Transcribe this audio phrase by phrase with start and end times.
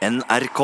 [0.00, 0.60] NRK.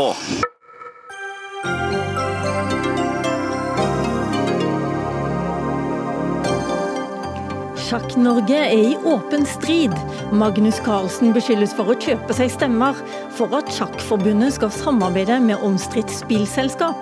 [7.76, 9.92] Sjakk-Norge er i åpen strid.
[10.32, 12.96] Magnus Carlsen beskyldes for å kjøpe seg stemmer
[13.36, 16.96] for at Sjakkforbundet skal samarbeide med omstridt spillselskap.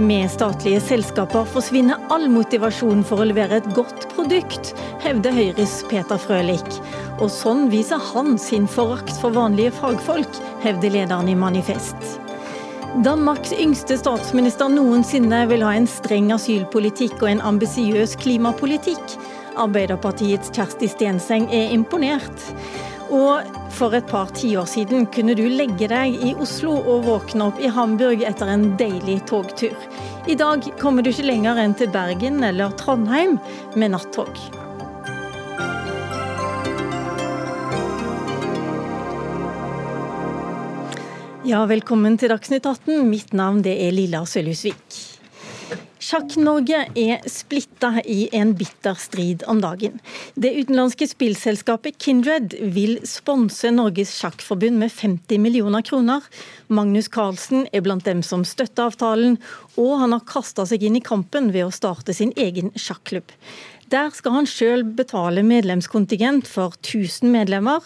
[0.00, 4.72] Med statlige selskaper forsvinner all motivasjon for å levere et godt produkt,
[5.04, 6.80] hevder Høyres Peter Frølich.
[7.16, 12.18] Og sånn viser han sin forakt for vanlige fagfolk, hevder lederen i Manifest.
[13.04, 19.16] Danmarks yngste statsminister noensinne vil ha en streng asylpolitikk og en ambisiøs klimapolitikk.
[19.60, 22.46] Arbeiderpartiets Kjersti Stenseng er imponert.
[23.12, 23.44] Og
[23.76, 27.70] for et par tiår siden kunne du legge deg i Oslo og våkne opp i
[27.70, 29.76] Hamburg etter en deilig togtur.
[30.26, 33.36] I dag kommer du ikke lenger enn til Bergen eller Trondheim
[33.76, 34.40] med nattog.
[41.46, 43.04] Ja, velkommen til Dagsnytt 18.
[43.06, 44.96] Mitt navn det er Lilla Sølhusvik.
[46.02, 50.00] Sjakk-Norge er splitta i en bitter strid om dagen.
[50.34, 56.26] Det utenlandske spillselskapet Kindred vil sponse Norges Sjakkforbund med 50 millioner kroner.
[56.66, 59.38] Magnus Carlsen er blant dem som støtter avtalen,
[59.78, 63.30] og han har kasta seg inn i kampen ved å starte sin egen sjakklubb.
[63.92, 67.84] Der skal han sjøl betale medlemskontingent for 1000 medlemmer,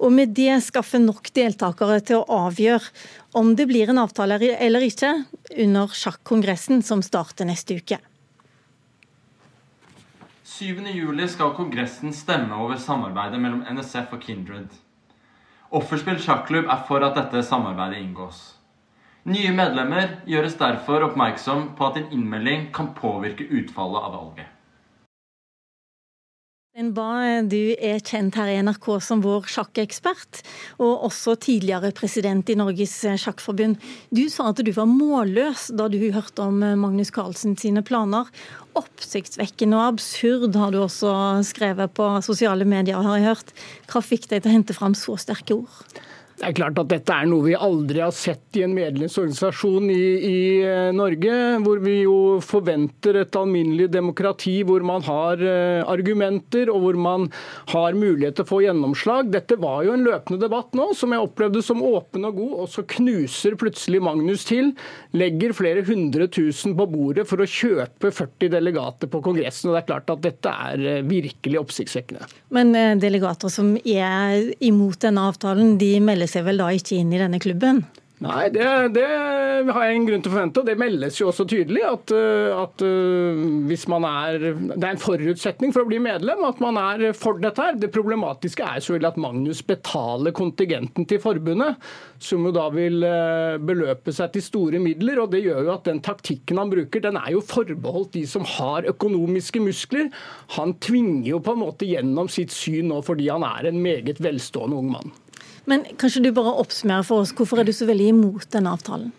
[0.00, 2.88] og med det skaffe nok deltakere til å avgjøre
[3.36, 5.12] om det blir en avtale eller ikke
[5.60, 8.00] under sjakkongressen som starter neste uke.
[10.52, 14.72] 7.7 skal Kongressen stemme over samarbeidet mellom NSF og Kindred.
[15.72, 18.40] Offerspill sjakklubb er for at dette samarbeidet inngås.
[19.32, 24.51] Nye medlemmer gjøres derfor oppmerksom på at en innmelding kan påvirke utfallet av valget.
[26.72, 30.38] Du er kjent her i NRK som vår sjakkekspert,
[30.80, 33.76] og også tidligere president i Norges sjakkforbund.
[34.08, 38.24] Du sa at du var målløs da du hørte om Magnus Carlsen sine planer.
[38.72, 41.12] Oppsiktsvekkende og absurd har du også
[41.44, 43.52] skrevet på sosiale medier, har jeg hørt.
[43.92, 46.00] Hva fikk deg til å hente fram så sterke ord?
[46.42, 49.98] Det er klart at dette er noe vi aldri har sett i en medlemsorganisasjon i,
[50.26, 56.72] i, eh, Norge, hvor vi jo forventer et alminnelig demokrati hvor man har uh, argumenter
[56.72, 57.28] og hvor man
[57.70, 59.30] har mulighet til å få gjennomslag.
[59.30, 62.72] Dette var jo en løpende debatt nå, som jeg opplevde som åpen og god, og
[62.74, 64.72] så knuser plutselig Magnus til,
[65.14, 69.70] legger flere hundre tusen på bordet for å kjøpe 40 delegater på Kongressen.
[69.70, 72.26] og Det er klart at dette er uh, virkelig oppsiktsvekkende.
[72.58, 77.20] Men delegater som er imot denne avtalen, de melder seg vel da ikke inn i
[77.20, 77.84] denne klubben?
[78.22, 79.02] Nei, det, det,
[79.74, 80.62] har jeg en grunn til å forvente.
[80.62, 84.92] og Det meldes jo også tydelig at, eh, at, eh, hvis man er Det er
[84.92, 87.74] en forutsetning for å bli medlem at man er for dette her.
[87.80, 91.80] Det problematiske er selvfølgelig at Magnus betaler kontingenten til forbundet,
[92.22, 95.24] som jo da vil eh, beløpe seg til store midler.
[95.24, 98.46] og Det gjør jo at den taktikken han bruker, den er jo forbeholdt de som
[98.46, 100.12] har økonomiske muskler.
[100.60, 104.22] Han tvinger jo på en måte gjennom sitt syn nå fordi han er en meget
[104.22, 105.14] velstående ung mann.
[105.70, 109.12] Men kanskje du bare oppsummerer for oss, hvorfor er du så veldig imot denne avtalen?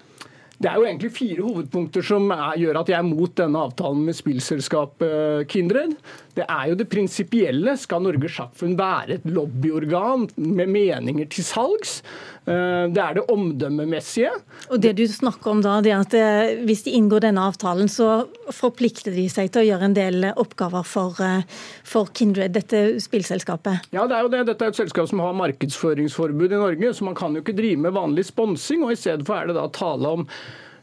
[0.63, 4.03] Det er jo egentlig fire hovedpunkter som er, gjør at jeg er mot denne avtalen
[4.07, 5.97] med spillselskapet Kindred.
[6.37, 7.73] Det er jo det prinsipielle.
[7.79, 11.97] Skal Norges Sjakkforbund være et lobbyorgan med meninger til salgs?
[12.43, 14.31] Eh, det er det omdømmemessige.
[14.67, 17.87] Og det du snakker om da, det er at eh, Hvis de inngår denne avtalen,
[17.87, 21.45] så forplikter de seg til å gjøre en del oppgaver for, eh,
[21.87, 23.87] for Kindred, dette spillselskapet?
[23.95, 24.43] Ja, det er jo det.
[24.51, 27.79] Dette er et selskap som har markedsføringsforbud i Norge, så man kan jo ikke drive
[27.87, 28.83] med vanlig sponsing.
[28.83, 30.27] og I stedet for er det da tale om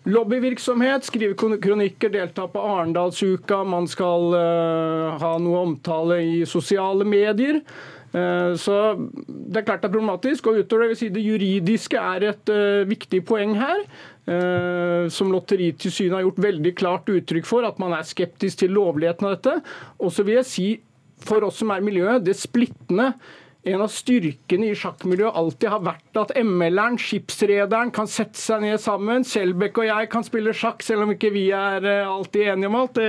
[0.09, 3.59] Lobbyvirksomhet, skrive kronikker, delta på Arendalsuka.
[3.69, 7.61] Man skal uh, ha noe omtale i sosiale medier.
[8.11, 10.47] Uh, så Det er klart det er problematisk.
[10.47, 13.85] og utover Det vil si det juridiske er et uh, viktig poeng her.
[15.11, 19.33] som Lotteritilsynet har gjort veldig klart uttrykk for, at man er skeptisk til lovligheten av
[19.35, 19.57] dette.
[19.99, 20.67] Og så vil jeg si,
[21.27, 23.09] for oss som er miljøet, det splittende
[23.69, 28.81] en av styrkene i sjakkmiljøet alltid har vært at ML-eren, skipsrederen, kan sette seg ned
[28.81, 29.27] sammen.
[29.27, 32.79] Selbekk og jeg kan spille sjakk, selv om ikke vi er eh, alltid enige om
[32.81, 33.01] alt.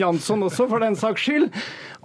[0.00, 1.50] Jansson også, for den saks skyld.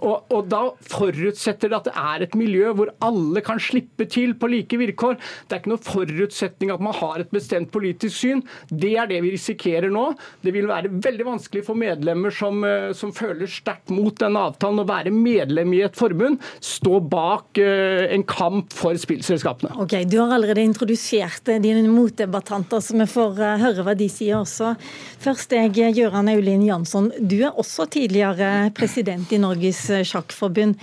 [0.04, 4.34] Og, og, Da forutsetter det at det er et miljø hvor alle kan slippe til
[4.38, 5.16] på like vilkår.
[5.48, 8.42] Det er ikke noe forutsetning at man har et bestemt politisk syn.
[8.68, 10.06] Det er det vi risikerer nå.
[10.44, 14.82] Det vil være veldig vanskelig for medlemmer som, eh, som føler sterkt mot denne avtalen,
[14.82, 19.74] å være medlem i et forbund, stå bak uh, en kamp for spillselskapene.
[19.82, 24.74] Ok, Du har allerede introdusert dine motdebattanter, så vi får høre hva de sier også.
[25.22, 27.10] Først deg, Gøran Aulin Jansson.
[27.20, 30.80] Du er også tidligere president i Norges Sjakkforbund.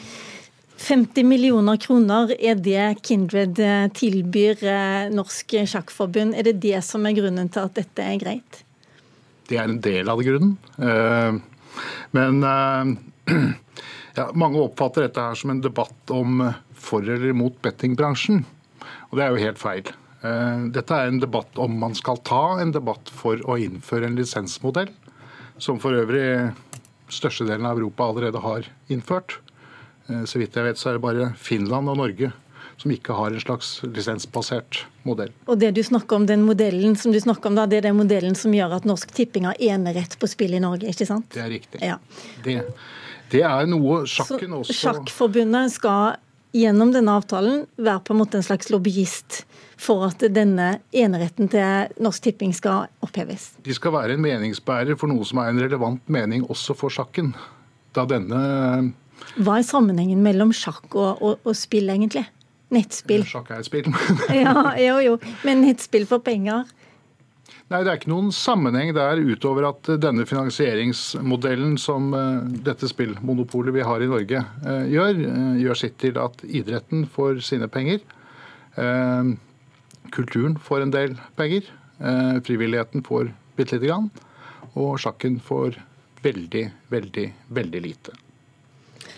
[0.82, 6.34] 50 millioner kroner er det Kindred eh, tilbyr eh, Norsk Sjakkforbund.
[6.36, 8.62] Er det det som er grunnen til at dette er greit?
[9.50, 10.56] Det er en del av grunnen.
[10.82, 11.38] Eh,
[12.18, 12.42] men
[14.18, 16.42] ja, mange oppfatter dette her som en debatt om
[16.74, 18.42] for eller mot bettingbransjen.
[19.12, 19.94] Og det er jo helt feil.
[20.74, 24.92] Dette er en debatt om man skal ta en debatt for å innføre en lisensmodell,
[25.62, 26.52] som for øvrig
[27.12, 29.38] størstedelen av Europa allerede har innført.
[30.08, 32.32] Eh, så vidt jeg vet, så er det bare Finland og Norge
[32.82, 35.30] som ikke har en slags lisensbasert modell.
[35.46, 38.00] Og det du snakker om, den modellen som du snakker om da, det er den
[38.00, 41.30] modellen som gjør at Norsk Tipping har enerett på spill i Norge, ikke sant?
[41.36, 41.82] Det er riktig.
[41.86, 42.00] Ja.
[42.46, 42.58] Det,
[43.34, 46.18] det, er noe sjakken også Sjakkforbundet skal
[46.56, 49.44] gjennom denne avtalen være på en måte en slags lobbyist
[49.82, 53.54] for at denne eneretten til Norsk Tipping skal oppheves?
[53.66, 57.34] De skal være en meningsbærer for noe som er en relevant mening også for sjakken.
[57.96, 58.42] Da denne
[59.38, 62.26] hva er sammenhengen mellom sjakk og, og, og spill, egentlig?
[62.72, 63.26] Nettspill.
[63.28, 63.90] Sjakk er et spill.
[64.44, 65.18] ja, jo, jo.
[65.48, 66.66] Men nettspill for penger?
[67.72, 73.72] Nei, Det er ikke noen sammenheng der utover at denne finansieringsmodellen som uh, dette spillmonopolet
[73.78, 75.22] vi har i Norge uh, gjør,
[75.62, 78.04] gjør sitt til at idretten får sine penger.
[80.12, 81.66] kulturen får en del penger.
[82.48, 84.10] frivilligheten får bitte lite grann.
[84.80, 85.76] Og sjakken får
[86.24, 88.16] veldig, veldig, veldig lite.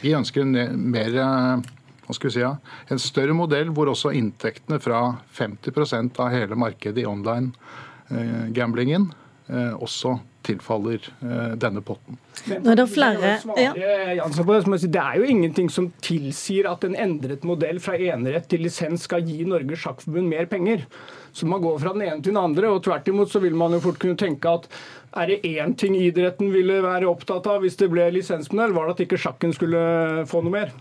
[0.01, 2.44] Vi ønsker en mer hva skal vi si,
[2.89, 9.73] en større modell hvor også inntektene fra 50% av hele markedet i online-gamblingen eh, eh,
[9.73, 12.17] også tilfaller eh, denne potten.
[12.50, 13.71] Nå er det flere ja.
[13.73, 19.23] Det er jo ingenting som tilsier at en endret modell fra enerett til lisens skal
[19.27, 20.85] gi Norges Sjakkforbund mer penger.
[21.33, 22.69] Så man går fra den ene til den andre.
[22.69, 24.67] og Tvert imot så vil man jo fort kunne tenke at
[25.13, 28.95] er det én ting idretten ville være opptatt av hvis det ble lisensmodell, var det
[28.95, 29.83] at ikke sjakken skulle
[30.29, 30.73] få noe mer?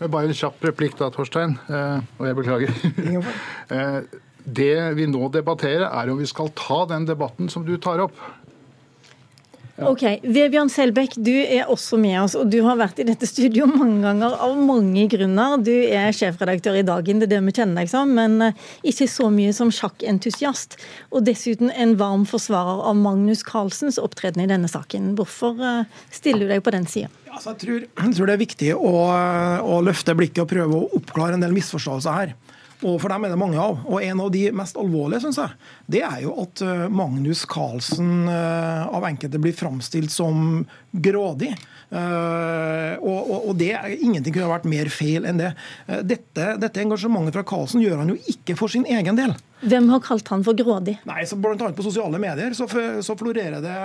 [0.00, 1.58] Bare en kjapp replikk da, Torstein.
[1.68, 2.72] Eh, og jeg beklager.
[4.50, 8.00] Eh, det vi nå debatterer, er om vi skal ta den debatten som du tar
[8.00, 8.12] opp.
[9.80, 13.64] Ok, Vebjørn Selbekk, du er også med oss, og du har vært i dette studio
[13.64, 15.56] mange ganger av mange grunner.
[15.56, 19.08] Du er sjefredaktør i Dagen, det er det vi kjenner deg som, men eh, ikke
[19.08, 20.76] så mye som sjakkentusiast.
[21.16, 25.14] Og dessuten en varm forsvarer av Magnus Carlsens opptreden i denne saken.
[25.16, 27.08] Hvorfor eh, stiller du deg på den sida?
[27.30, 28.94] Altså, jeg, tror, jeg, tror, det er viktig å,
[29.64, 32.36] å løfte blikket og prøve å oppklare en del misforståelser her.
[32.80, 33.82] Og for dem er det mange av.
[33.88, 35.56] Og en av de mest alvorlige, syns jeg,
[35.96, 41.52] det er jo at eh, Magnus Carlsen eh, av enkelte blir framstilt som grådig.
[41.90, 45.48] Uh, og, og, og, det, Ingenting kunne vært mer feil enn det.
[46.06, 49.34] Dette, dette engasjementet fra Carlsen gjør han jo ikke for sin egen del.
[49.60, 50.96] Hvem har kalt han for grådig?
[51.08, 52.64] Nei, så Blant annet på sosiale medier så,
[53.04, 53.76] så, florerer det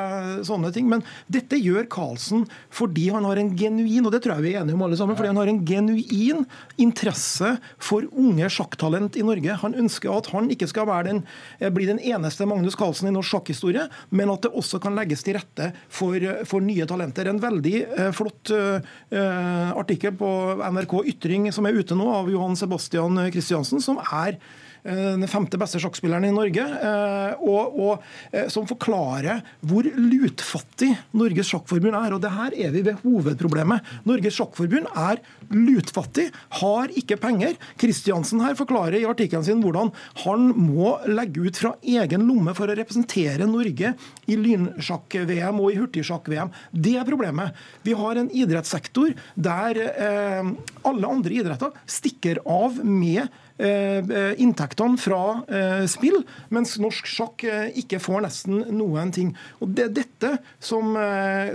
[0.47, 0.87] sånne ting.
[0.91, 4.61] Men dette gjør Karlsen fordi han har en genuin og det tror jeg vi er
[4.61, 6.45] enige om alle sammen, fordi han har en genuin
[6.81, 9.59] interesse for unge sjakktalent i Norge.
[9.65, 11.23] Han ønsker at han ikke skal den,
[11.59, 15.25] eh, bli den eneste Magnus Carlsen i norsk sjakkhistorie, men at det også kan legges
[15.25, 17.27] til rette for, for nye talenter.
[17.27, 20.29] En veldig eh, flott eh, artikkel på
[20.61, 25.57] NRK Ytring som er ute nå, av Johan Sebastian Christiansen, som er Eh, den femte
[25.57, 32.15] beste sjakkspilleren i Norge, eh, og, og, eh, som forklarer hvor lutfattig Norges Sjakkforbund er.
[32.15, 33.85] Og det her er vi ved hovedproblemet.
[34.05, 36.27] Norges Sjakkforbund er lutfattig,
[36.61, 37.55] har ikke penger.
[37.81, 39.91] Kristiansen her forklarer i artikkelen sin hvordan
[40.23, 43.95] han må legge ut fra egen lomme for å representere Norge
[44.29, 46.53] i lynsjakk-VM og i hurtigsjakk-VM.
[46.71, 47.57] Det er problemet.
[47.85, 50.53] Vi har en idrettssektor der eh,
[50.85, 56.17] alle andre idretter stikker av med Eh, eh, inntektene fra eh, spill,
[56.51, 57.45] mens norsk sjakk
[57.79, 59.31] ikke får nesten noen ting.
[59.63, 60.97] Og Det er dette som,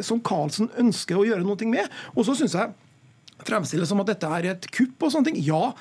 [0.07, 1.91] som Carlsen ønsker å gjøre noe med.
[2.17, 2.73] Og så syns jeg
[3.47, 5.41] fremstilles som at dette er et kupp og sånne ting.
[5.45, 5.73] Ja,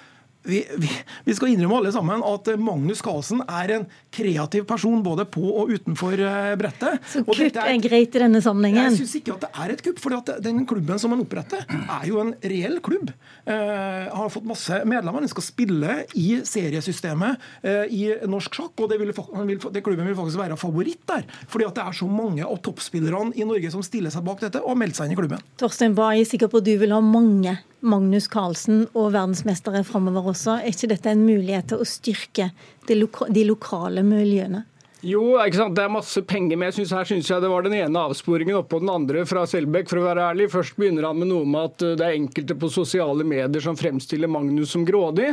[0.44, 0.90] vi, vi,
[1.26, 5.74] vi, skal innrømme alle sammen at Magnus Carlsen er en kreativ person både på og
[5.76, 7.04] utenfor eh, brettet.
[7.12, 8.88] Så kupp er, er, greit i denne sammenhengen?
[8.88, 10.00] Jeg syns ikke at det er et kupp.
[10.00, 10.16] for
[10.46, 13.12] den klubben som han oppretter, er jo en reell klubb.
[13.44, 15.28] Eh, har fått masse medlemmer.
[15.28, 18.76] Den skal spille i seriesystemet eh, i norsk sjakk.
[18.80, 21.28] og det, vil, vil, det, klubben vil faktisk være favoritt der.
[21.48, 24.64] fordi at det er så mange av toppspillerne i Norge som stiller seg bak dette
[24.64, 25.44] og har meldt seg inn i klubben.
[25.60, 30.34] Torstein Bae, er sikker på at du vil ha mange Magnus Carlsen og verdensmestere framover
[30.34, 30.58] også.
[30.60, 32.50] Er ikke dette en mulighet til å styrke
[32.88, 34.66] de, loka de lokale miljøene?
[35.00, 35.78] Jo, ikke sant?
[35.78, 36.74] det er masse penger med.
[36.76, 40.02] Synes, her syns jeg det var den ene avsporingen oppå den andre fra Selbekk, for
[40.02, 40.50] å være ærlig.
[40.52, 44.32] Først begynner han med noe med at det er enkelte på sosiale medier som fremstiller
[44.32, 45.32] Magnus som grådig.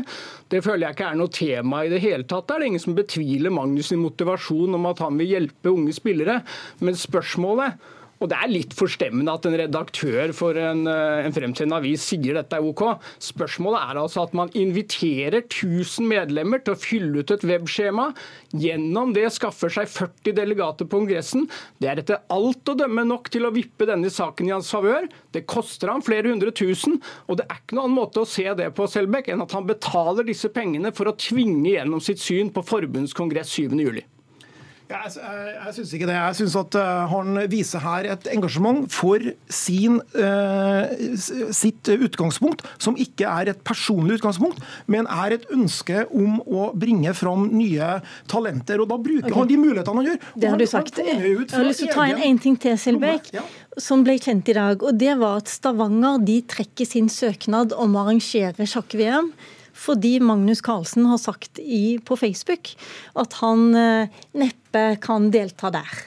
[0.53, 2.47] Det føler jeg ikke er noe tema i det hele tatt.
[2.47, 6.39] Det er ingen som betviler Magnus' sin motivasjon om at han vil hjelpe unge spillere.
[6.87, 7.83] Men spørsmålet
[8.21, 12.57] Og Det er litt forstemmende at en redaktør for en, en fremtredende avis sier dette
[12.57, 12.83] er OK.
[13.23, 18.09] Spørsmålet er altså at man inviterer 1000 medlemmer til å fylle ut et webskjema.
[18.57, 21.47] Gjennom det skaffer seg 40 delegater på Kongressen.
[21.83, 25.09] Det er etter alt å dømme nok til å vippe denne saken i hans favør.
[25.37, 28.49] Det koster ham flere hundre tusen, og det er ikke noen annen måte å se
[28.57, 32.53] det på Selbekk enn at han betaler disse pengene for å tvinge gjennom sitt syn
[32.55, 34.16] på forbundskongress 7.7.
[34.87, 36.15] Ja, jeg jeg, jeg syns ikke det.
[36.15, 41.17] Jeg syns at uh, han viser her et engasjement for sin, eh,
[41.55, 47.15] sitt utgangspunkt, som ikke er et personlig utgangspunkt, men er et ønske om å bringe
[47.19, 47.97] fram nye
[48.31, 48.83] talenter.
[48.83, 49.39] Og da bruker okay.
[49.41, 50.23] han de mulighetene han gjør.
[50.37, 51.03] Det har du sagt.
[51.03, 53.33] Jeg har lyst til å ta en, én ting til, Selbekk.
[53.35, 53.45] Ja.
[53.83, 54.83] Som ble kjent i dag.
[54.87, 59.35] og det var at Stavanger de trekker sin søknad om å arrangere sjakk-VM
[59.77, 62.73] fordi Magnus Carlsen har sagt i, på Facebook
[63.19, 66.05] at han eh, neppe kan delta der.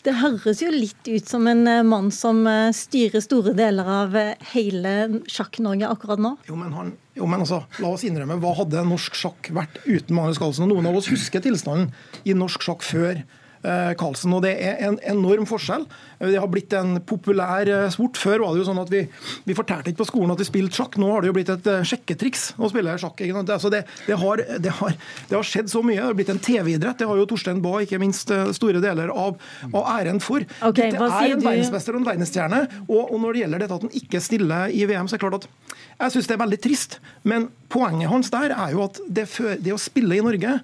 [0.00, 4.16] Det høres jo litt ut som en eh, mann som eh, styrer store deler av
[4.54, 4.94] hele
[5.28, 6.36] Sjakk-Norge akkurat nå.
[6.48, 10.16] Jo, men, han, jo, men altså, la oss innrømme, hva hadde norsk sjakk vært uten
[10.16, 10.70] Magnus Carlsen?
[10.70, 11.90] Noen av oss husker tilstanden
[12.24, 13.20] i norsk sjakk før
[13.62, 14.32] Carlsen.
[14.36, 15.84] Og det er en enorm forskjell.
[16.20, 18.18] Det har blitt en populær eh, sport.
[18.20, 19.00] Før var det jo sånn at vi,
[19.46, 20.98] vi fortalte ikke på skolen at vi spilte sjakk.
[21.00, 23.22] Nå har det jo blitt et eh, sjekketriks å spille sjakk.
[23.40, 24.98] Altså det, det, har, det, har,
[25.30, 25.96] det, har, skjedd så mye.
[25.96, 27.00] Det har blitt en TV-idrett.
[27.00, 29.40] Det har jo Torstein Bae ikke minst eh, store deler av,
[29.70, 30.44] av æren for.
[30.44, 32.62] Okay, dette er en verdensmester og en verdensstjerne.
[32.84, 35.24] Og, og, når det gjelder dette at han ikke stiller i VM, så er det
[35.24, 35.69] klart at
[36.00, 36.98] jeg syns det er veldig trist.
[37.28, 39.26] Men poenget hans der er jo at det,
[39.62, 40.56] det å spille i Norge,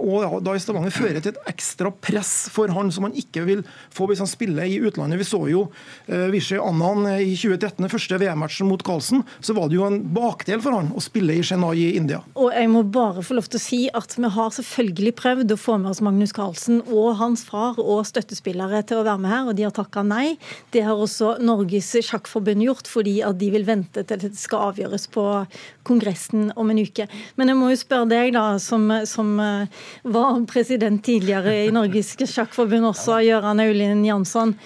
[0.00, 3.62] og da i Stavanger, fører til et ekstra press for han som han ikke vil
[3.94, 5.20] få hvis han spiller i utlandet.
[5.20, 9.22] Vi så jo uh, Vishy Annan i 2013, første VM-matchen mot Carlsen.
[9.44, 12.22] Så var det jo en bakdel for han å spille i Chennai i India.
[12.34, 15.60] Og jeg må bare få lov til å si at vi har selvfølgelig prøvd å
[15.60, 19.46] få med oss Magnus Carlsen og hans far og støttespillere til å være med her,
[19.50, 20.36] og de har takka nei.
[20.74, 25.08] Det har også Norges Sjakkforbund gjort, fordi at de vil vente til det skal avgjøres
[25.12, 25.24] på
[25.88, 27.08] Kongressen om en uke.
[27.36, 32.14] Men jeg må jo spørre deg, da, som, som eh, var president tidligere i Norges
[32.22, 34.56] Sjakkforbund også, Gøran Aulin Jansson.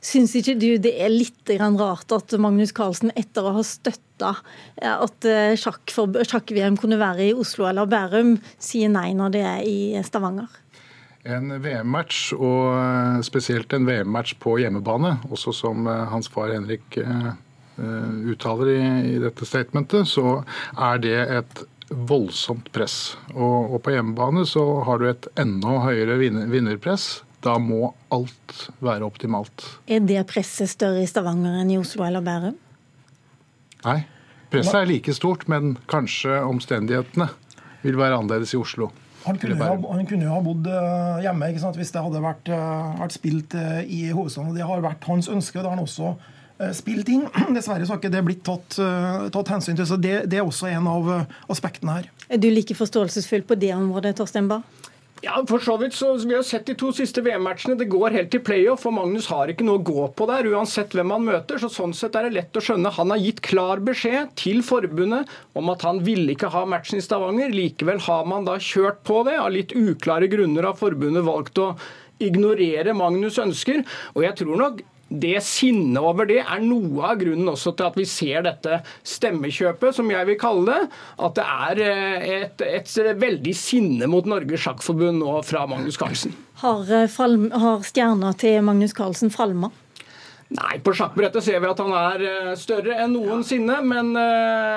[0.00, 4.32] Syns ikke du det er litt rart at Magnus Carlsen, etter å ha støtta
[4.80, 9.78] at eh, sjakk-VM kunne være i Oslo eller Bærum, sier nei når det er i
[10.06, 10.48] Stavanger?
[11.28, 16.96] En VM-match, og eh, spesielt en VM-match på hjemmebane, også som eh, hans far Henrik
[18.30, 18.80] uttaler i,
[19.14, 20.40] i dette statementet, så
[20.76, 23.16] er det et voldsomt press.
[23.34, 27.24] Og, og, på hjemmebane så har du et enda høyere vinnerpress.
[27.44, 29.64] Da må alt være optimalt.
[29.88, 32.56] Er det presset større i Stavanger enn i Oslo eller Bærum?
[33.86, 34.00] Nei.
[34.50, 37.30] Presset er like stort, men kanskje omstendighetene
[37.84, 38.90] vil være annerledes i Oslo.
[39.24, 41.76] Han kunne, ha, han kunne, jo ha bodd eh, hjemme ikke sant?
[41.76, 44.54] hvis det hadde vært, eh, vært spilt eh, i hovedstaden.
[44.56, 45.58] Det har vært hans ønske.
[45.58, 46.14] Det har han også
[46.76, 47.26] spilt inn.
[47.56, 48.78] Dessverre så har ikke det blitt tatt,
[49.34, 49.88] tatt hensyn til.
[49.88, 51.12] så det, det, er også en av
[51.52, 52.10] aspektene her.
[52.30, 54.80] Er du like forståelsesfull på det området, Torstein Bae?
[55.20, 55.94] Ja, for så vidt.
[55.94, 57.76] så Vi har sett de to siste VM-matchene.
[57.76, 60.94] Det går helt til playoff, og Magnus har ikke noe å gå på der, uansett
[60.96, 61.60] hvem han møter.
[61.60, 62.92] så Sånn sett er det lett å skjønne.
[62.96, 67.04] Han har gitt klar beskjed til forbundet om at han ville ikke ha matchen i
[67.04, 67.52] Stavanger.
[67.52, 69.36] Likevel har man da kjørt på det.
[69.36, 71.74] Av litt uklare grunner har forbundet valgt å
[72.20, 73.84] ignorere Magnus' ønsker.
[74.16, 77.98] Og jeg tror nok det sinnet over det er noe av grunnen også til at
[77.98, 80.98] vi ser dette stemmekjøpet, som jeg vil kalle det.
[81.26, 86.34] At det er eh, et, et veldig sinne mot Norges Sjakkforbund nå fra Magnus Carlsen.
[86.62, 87.20] Har, eh,
[87.64, 89.72] har stjerna til Magnus Carlsen falma?
[90.50, 94.14] Nei, på sjakkbrettet ser vi at han er eh, større enn noensinne, men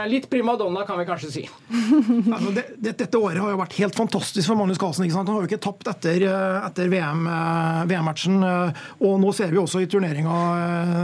[0.09, 1.43] litt litt primadonna kan vi kanskje si.
[2.33, 5.09] altså, det, det, dette året har jo vært helt fantastisk for Magnus Carlsen.
[5.11, 8.39] Han har jo ikke tapt etter, eh, etter VM-matchen.
[8.43, 10.37] VM og nå ser vi også i turneringa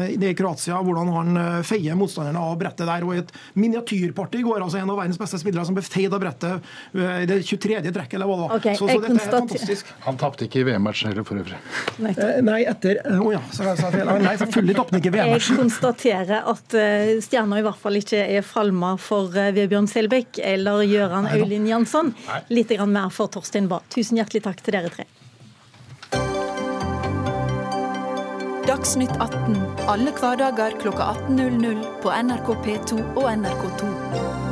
[0.10, 3.06] i Kroatia hvordan han feier motstanderne av brettet der.
[3.06, 6.24] Og i et miniatyrparty går altså en av verdens beste spillere som ble feid av
[6.24, 7.82] brettet i det 23.
[7.90, 8.56] trekket, eller hva det var.
[8.60, 9.94] Okay, så, så dette er fantastisk.
[10.06, 11.60] Han tapte ikke i VM-matchen heller, for øvrig.
[12.00, 14.10] Nei, etter Å oh, ja, så jeg sa feil.
[14.24, 14.36] Nei,
[14.78, 15.56] toppene ikke VM-matchen.
[15.56, 20.42] Jeg konstaterer at uh, stjerna i hvert fall ikke er falma for uh, Vebjørn Selbekk
[20.44, 22.14] eller Gøran Øylin Jansson.
[22.54, 23.86] Litt mer for Torstein Bae.
[23.94, 25.08] Tusen hjertelig takk til dere tre.
[28.70, 29.56] Dagsnytt 18
[29.90, 34.49] alle hverdager kl 18.00 på NRK P2 og NRK2.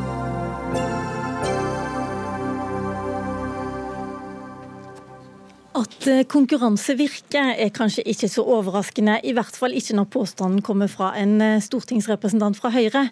[5.78, 10.64] At eh, konkurranse virker er kanskje ikke så overraskende, i hvert fall ikke når påstanden
[10.66, 13.04] kommer fra en eh, stortingsrepresentant fra Høyre.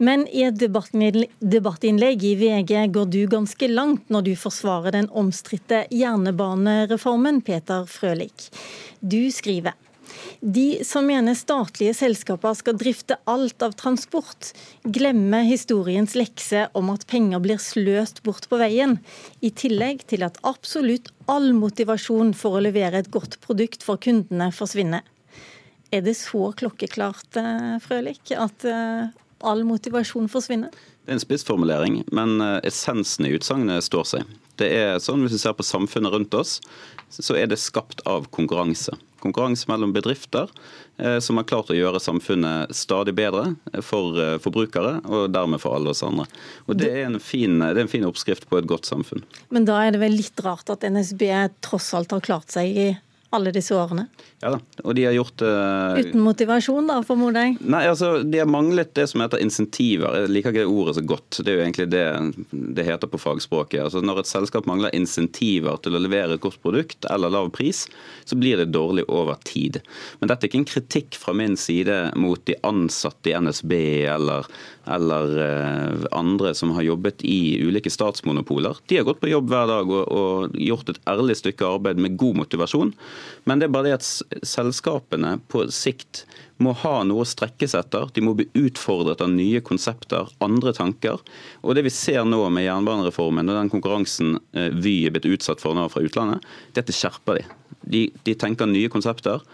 [0.00, 5.84] Men i et debattinnlegg i VG går du ganske langt når du forsvarer den omstridte
[5.92, 8.48] jernbanereformen, Peter Frølik.
[9.04, 9.76] Du skriver
[10.40, 14.52] De som mener statlige selskaper skal drifte alt av transport,
[14.84, 18.98] glemmer historiens lekse om at penger blir sløst bort på veien,
[19.40, 24.52] i tillegg til at absolutt all motivasjon for å levere et godt produkt for kundene
[24.54, 25.04] forsvinner.
[25.94, 29.12] Er det så klokkeklart, Frølik, Frølich, at eh,
[29.46, 30.72] all motivasjon forsvinner?
[31.06, 34.34] Det er en spissformulering, men eh, essensen i utsagnet står seg.
[34.58, 36.58] Det er sånn, Hvis vi ser på samfunnet rundt oss,
[37.12, 38.96] så er det skapt av konkurranse.
[39.26, 40.50] Konkurranse mellom bedrifter
[41.20, 43.50] som har klart å gjøre samfunnet stadig bedre
[43.84, 46.24] for forbrukere, og dermed for alle oss andre.
[46.64, 49.26] Og Det er fin, er en fin oppskrift på et godt samfunn.
[49.52, 51.26] Men da er det vel litt rart at NSB
[51.60, 52.88] tross alt har klart seg i
[53.34, 54.06] alle disse årene?
[54.42, 55.96] Ja da, og de har gjort uh...
[55.98, 57.56] Uten motivasjon, da, formoder jeg?
[57.64, 60.20] Nei, altså, de har manglet det som heter insentiver.
[60.22, 61.40] Jeg liker ikke det ordet så godt.
[61.40, 62.04] Det er jo egentlig det
[62.76, 63.80] det heter på fagspråket.
[63.82, 67.84] Altså, når et selskap mangler insentiver til å levere et godt produkt eller lav pris,
[68.28, 69.80] så blir det dårlig over tid.
[70.20, 73.74] Men dette er ikke en kritikk fra min side mot de ansatte i NSB
[74.12, 74.48] eller,
[74.96, 78.78] eller uh, andre som har jobbet i ulike statsmonopoler.
[78.86, 82.18] De har gått på jobb hver dag og, og gjort et ærlig stykke arbeid med
[82.20, 82.94] god motivasjon.
[83.44, 86.24] Men det er bare det at selskapene på sikt
[86.62, 88.08] må ha noe å strekke seg etter.
[88.16, 91.20] De må bli utfordret av nye konsepter, andre tanker.
[91.62, 95.62] Og det vi ser nå med jernbanereformen og den konkurransen eh, Vy er blitt utsatt
[95.62, 97.46] for nå fra utlandet, det er at det skjerper de.
[97.86, 99.44] De, de tenker nye konsepter.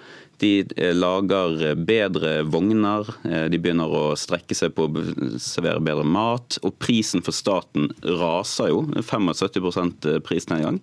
[0.43, 5.03] De eh, lager eh, bedre vogner, eh, de begynner å strekke seg på å
[5.39, 6.59] servere bedre mat.
[6.67, 8.81] Og prisen for staten raser jo.
[8.99, 10.81] 75% prisnedgang.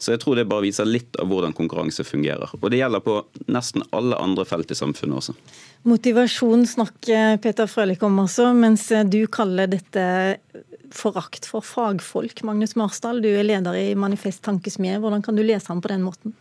[0.00, 2.54] Så jeg tror det bare viser litt av hvordan konkurranse fungerer.
[2.62, 3.18] Og det gjelder på
[3.52, 5.36] nesten alle andre felt i samfunnet også.
[5.84, 10.06] Motivasjon snakker Peter Frølich om også, mens du kaller dette
[10.92, 12.40] forakt for fagfolk.
[12.48, 14.96] Magnus Marsdal, du er leder i Manifest Tankesmie.
[15.02, 16.36] Hvordan kan du lese ham på den måten?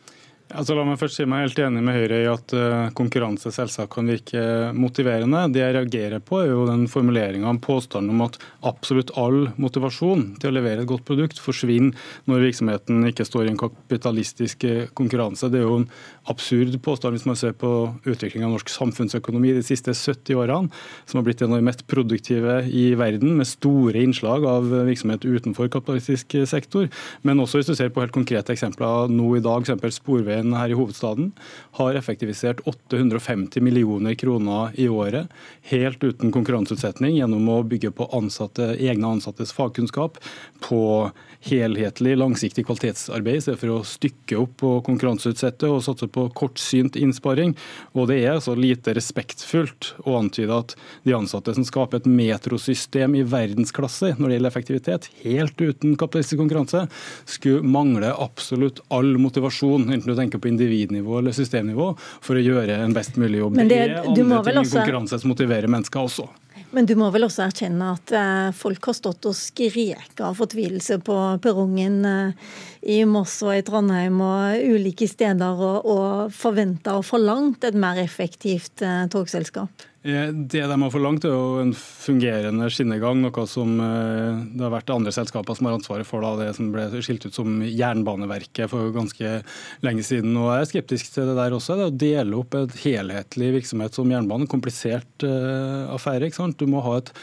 [0.52, 3.92] Altså, la meg først si meg helt enig med Høyre i at uh, konkurranse selvsagt
[3.94, 4.42] kan virke
[4.76, 5.46] motiverende.
[5.54, 10.26] Det jeg reagerer på, er jo den formuleringa om påstanden om at absolutt all motivasjon
[10.42, 11.96] til å levere et godt produkt forsvinner
[12.30, 15.50] når virksomheten ikke står i en kapitalistisk eh, konkurranse.
[15.52, 15.90] Det er jo en
[16.30, 17.70] absurd påstand hvis man ser på
[18.06, 20.70] utviklingen av norsk samfunnsøkonomi de siste 70 årene,
[21.10, 25.26] som har blitt en av de mest produktive i verden, med store innslag av virksomhet
[25.26, 26.90] utenfor kapitalistisk sektor.
[27.26, 30.02] Men også hvis du ser på helt konkrete eksempler nå i dag, f.eks.
[30.02, 31.32] Sporveien her i hovedstaden
[31.80, 35.32] har effektivisert 850 millioner kroner i året,
[35.72, 40.22] helt uten konkurranseutsetning, gjennom å bygge på ansatte, egne ansattes fagkunnskap,
[40.62, 40.82] på
[41.42, 46.98] helhetlig, langsiktig kvalitetsarbeid, i stedet for å stykke opp og konkurranseutsette og satse på kortsynt
[47.00, 47.56] innsparing.
[47.98, 50.76] Og det er altså lite respektfullt å antyde at
[51.08, 56.42] de ansatte som skaper et metrosystem i verdensklasse når det gjelder effektivitet, helt uten kapitalistisk
[56.44, 56.86] konkurranse,
[57.26, 62.78] skulle mangle absolutt all motivasjon, enten du tenker på individnivå eller systemnivå, for å gjøre
[62.86, 63.58] en best mulig jobb.
[63.58, 66.30] det, det er andre ting i konkurranse som motiverer mennesker også.
[66.72, 71.02] Men du må vel også erkjenne at eh, folk har stått og skreket av fortvilelse
[71.04, 72.52] på perrongen eh,
[72.96, 78.00] i Moss og i Trondheim og ulike steder, og, og forventa og forlangt et mer
[78.00, 79.91] effektivt eh, togselskap?
[80.02, 85.14] Det de har forlangt, er jo en fungerende skinnegang, noe som det har vært andre
[85.14, 89.36] selskaper som har ansvaret for da, det som ble skilt ut som Jernbaneverket for ganske
[89.86, 90.34] lenge siden.
[90.42, 91.78] Og Jeg er skeptisk til det der også.
[91.78, 96.32] Det å dele opp et helhetlig virksomhet som jernbane, komplisert affære.
[96.32, 96.58] ikke sant?
[96.58, 97.14] Du må ha et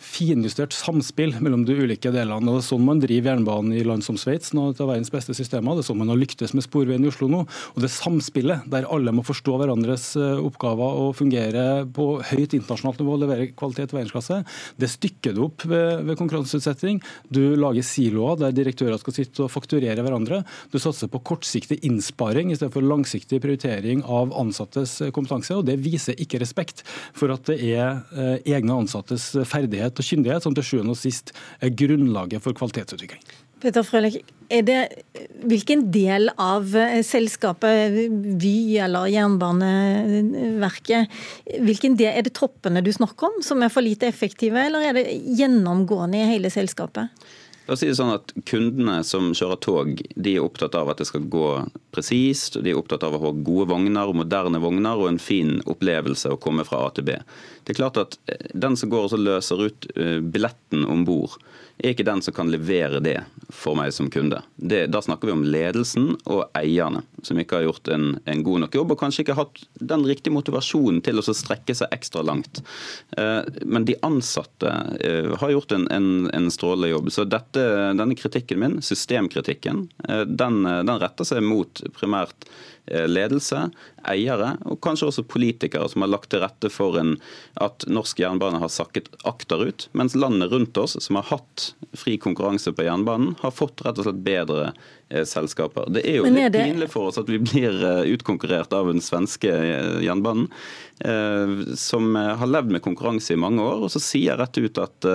[0.00, 2.40] finjustert samspill mellom de ulike delene.
[2.40, 5.34] og Det er sånn man driver jernbanen i land som Sveits, et av verdens beste
[5.36, 5.76] systemer.
[5.76, 7.42] Det er sånn man har lyktes med Sporveien i Oslo nå.
[7.74, 13.02] Og det samspillet der alle må forstå hverandres eh, oppgaver og fungere på høyt internasjonalt
[13.02, 14.40] nivå og levere kvalitet i verdensklasse,
[14.80, 17.02] det stykker du opp ved, ved konkurranseutsetting.
[17.28, 20.42] Du lager siloer der direktører skal sitte og fakturere hverandre.
[20.72, 25.58] Du satser på kortsiktig innsparing i stedet for langsiktig prioritering av ansattes kompetanse.
[25.58, 30.04] og Det viser ikke respekt for at det er eh, egne ansattes ferdighet faglighet og
[30.04, 33.22] kyndighet som til sjuende og sist er grunnlaget for kvalitetsutvikling.
[33.60, 34.22] Peter Frølich,
[35.44, 37.92] hvilken del av eh, selskapet
[38.40, 41.08] Vy eller Jernbaneverket
[41.60, 44.92] hvilken del, Er det toppene du snakker om som er for lite effektive, eller er
[44.96, 45.04] det
[45.36, 47.08] gjennomgående i hele selskapet?
[47.70, 50.98] La oss si det sånn at Kundene som kjører tog, de er opptatt av at
[50.98, 51.62] det skal gå
[51.94, 52.58] presist.
[52.64, 56.40] De er opptatt av å ha gode vogner, moderne vogner og en fin opplevelse å
[56.42, 57.14] komme fra A til B.
[57.70, 61.36] Det er klart at eh, Den som går og løser ut eh, billetten om bord,
[61.78, 63.14] er ikke den som kan levere det
[63.54, 64.40] for meg som kunde.
[64.56, 67.04] Det, da snakker vi om ledelsen og eierne.
[67.22, 70.34] som ikke har gjort en, en god nok jobb, og kanskje ikke hatt den riktige
[70.34, 72.60] motivasjonen til å strekke seg ekstra langt.
[73.16, 74.74] Eh, men de ansatte
[75.40, 77.12] har gjort en, en, en strålende jobb.
[77.14, 77.64] Så dette,
[77.96, 79.86] denne kritikken min, systemkritikken,
[80.26, 82.50] den, den retter seg mot primært
[82.90, 83.68] ledelse,
[84.08, 87.16] eiere og kanskje også politikere som har lagt til rette for en,
[87.60, 92.72] at norsk jernbane har sakket akterut, mens landet rundt oss som har hatt fri konkurranse
[92.76, 94.70] på jernbanen, har fått rett og slett bedre
[95.10, 95.90] eh, selskaper.
[95.92, 96.64] Det er jo er litt det...
[96.70, 99.52] pinlig for oss at vi blir eh, utkonkurrert av den svenske
[100.04, 100.48] jernbanen,
[101.80, 105.06] som har levd med konkurranse i mange år, og så sier rett ut at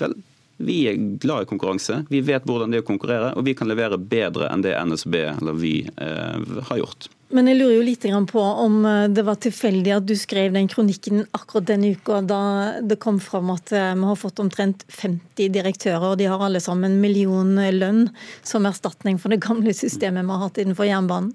[0.00, 0.14] vel,
[0.56, 3.68] vi er glad i konkurranse, vi vet hvordan det er å konkurrere, og vi kan
[3.68, 7.10] levere bedre enn det NSB eller vi eh, har gjort.
[7.34, 10.68] Men jeg lurer jo litt på om eh, det var tilfeldig at du skrev den
[10.70, 12.40] kronikken akkurat denne uka, da
[12.80, 16.62] det kom fram at eh, vi har fått omtrent 50 direktører, og de har alle
[16.62, 18.06] sammen million lønn
[18.46, 21.34] som erstatning for det gamle systemet vi har hatt innenfor jernbanen?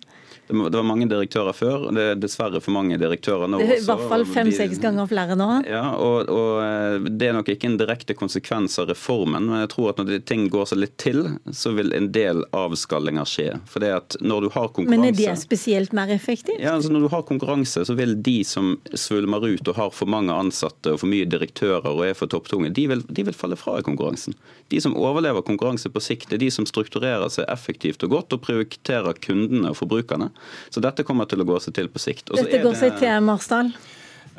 [0.51, 3.61] Det var mange direktører før, og det er dessverre for mange direktører nå.
[3.61, 5.49] Det er I hvert fall fem-seks ganger flere nå.
[5.69, 9.71] Ja, og, og, eh, Det er nok ikke en direkte konsekvens av reformen, men jeg
[9.75, 11.23] tror at når ting går seg litt til,
[11.55, 13.47] så vil en del avskallinger skje.
[13.71, 14.97] For det at når du har konkurranse...
[14.97, 16.59] Men er det spesielt mer effektivt?
[16.59, 20.11] Ja, altså Når du har konkurranse, så vil de som svulmer ut og har for
[20.11, 23.59] mange ansatte og for mye direktører og er for topptunge, de vil, de vil falle
[23.59, 24.35] fra i konkurransen.
[24.73, 28.43] De som overlever konkurranse på sikt, er de som strukturerer seg effektivt og godt og
[28.45, 30.31] prioriterer kundene og forbrukerne.
[30.69, 32.30] Så dette kommer til å gå seg til på sikt.
[32.32, 33.73] Også dette går seg til, Marsdal?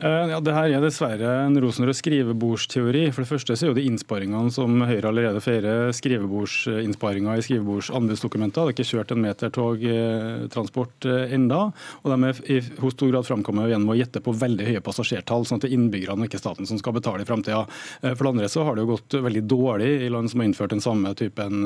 [0.02, 3.04] Eh, ja, det her er dessverre en rosenrød skrivebordsteori.
[3.14, 8.66] For det første så er jo det innsparingene som Høyre allerede feirer, skrivebordsinnsparinger i skrivebordsanbudsdokumenter.
[8.66, 11.60] Det er ikke kjørt en meter togtransport eh, eh, enda,
[12.02, 15.60] og de er i stor grad framkommet gjennom å gjette på veldig høye passasjertall, sånn
[15.60, 17.62] at det er innbyggerne og ikke staten som skal betale i framtida.
[18.02, 20.74] For det andre så har det jo gått veldig dårlig i land som har innført
[20.74, 21.62] den samme typen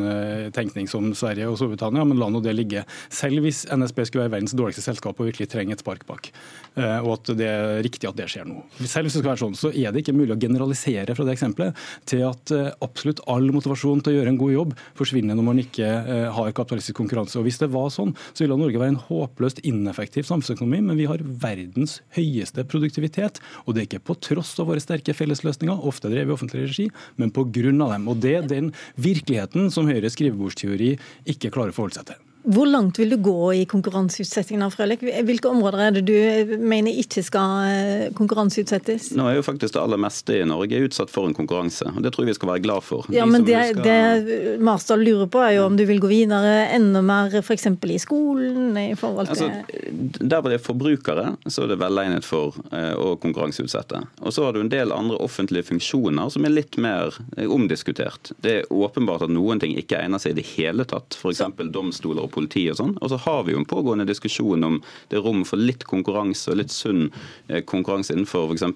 [0.55, 2.85] tenkning som Sverige og Storbritannia, men la nå det ligge.
[3.13, 6.31] Selv hvis NSB skulle være verdens dårligste selskap og virkelig trenger et spark bak,
[6.77, 8.63] og at det er riktig at det skjer nå.
[8.83, 11.37] Selv hvis det skal være sånn, så er det ikke mulig å generalisere fra det
[11.37, 15.49] eksempelet til at eh, absolutt all motivasjon til å gjøre en god jobb forsvinner når
[15.49, 17.39] man ikke eh, har kapitalistisk konkurranse.
[17.41, 21.09] Og Hvis det var sånn, så ville Norge være en håpløst ineffektiv samfunnsøkonomi, men vi
[21.11, 23.41] har verdens høyeste produktivitet.
[23.65, 26.91] Og det er ikke på tross av våre sterke fellesløsninger, ofte drevet i offentlig regi,
[27.21, 28.09] men av dem.
[28.09, 30.97] Og Det er den virkeligheten som Høyres skrivebordsteori
[31.33, 32.26] ikke klarer å forholde seg til.
[32.47, 35.01] Hvor langt vil du gå i konkurranseutsettingen av Frølik?
[35.03, 39.09] Hvilke områder er det du mener ikke skal eh, konkurranseutsettes?
[39.19, 42.13] Nå er jo faktisk det aller meste i Norge utsatt for en konkurranse, og det
[42.15, 43.09] tror jeg vi skal være glad for.
[43.11, 43.83] Ja, De men det, skal...
[43.83, 47.67] det Marsdal lurer på er jo om du vil gå videre enda mer f.eks.
[47.67, 48.77] i skolen?
[48.77, 49.51] i forhold til...
[49.51, 54.05] Altså, der hvor det er forbrukere, så er det velegnet for eh, å konkurranseutsette.
[54.23, 58.31] Og så har du en del andre offentlige funksjoner som er litt mer eh, omdiskutert.
[58.45, 61.43] Det er åpenbart at noen ting ikke egner seg i det hele tatt, f.eks.
[61.75, 62.95] domstoler og politi og sånn.
[63.01, 64.79] Og så har vi jo en pågående diskusjon om
[65.11, 67.09] det er rom for litt konkurranse og litt sunn
[67.49, 68.67] eh, konkurranse innenfor f.eks.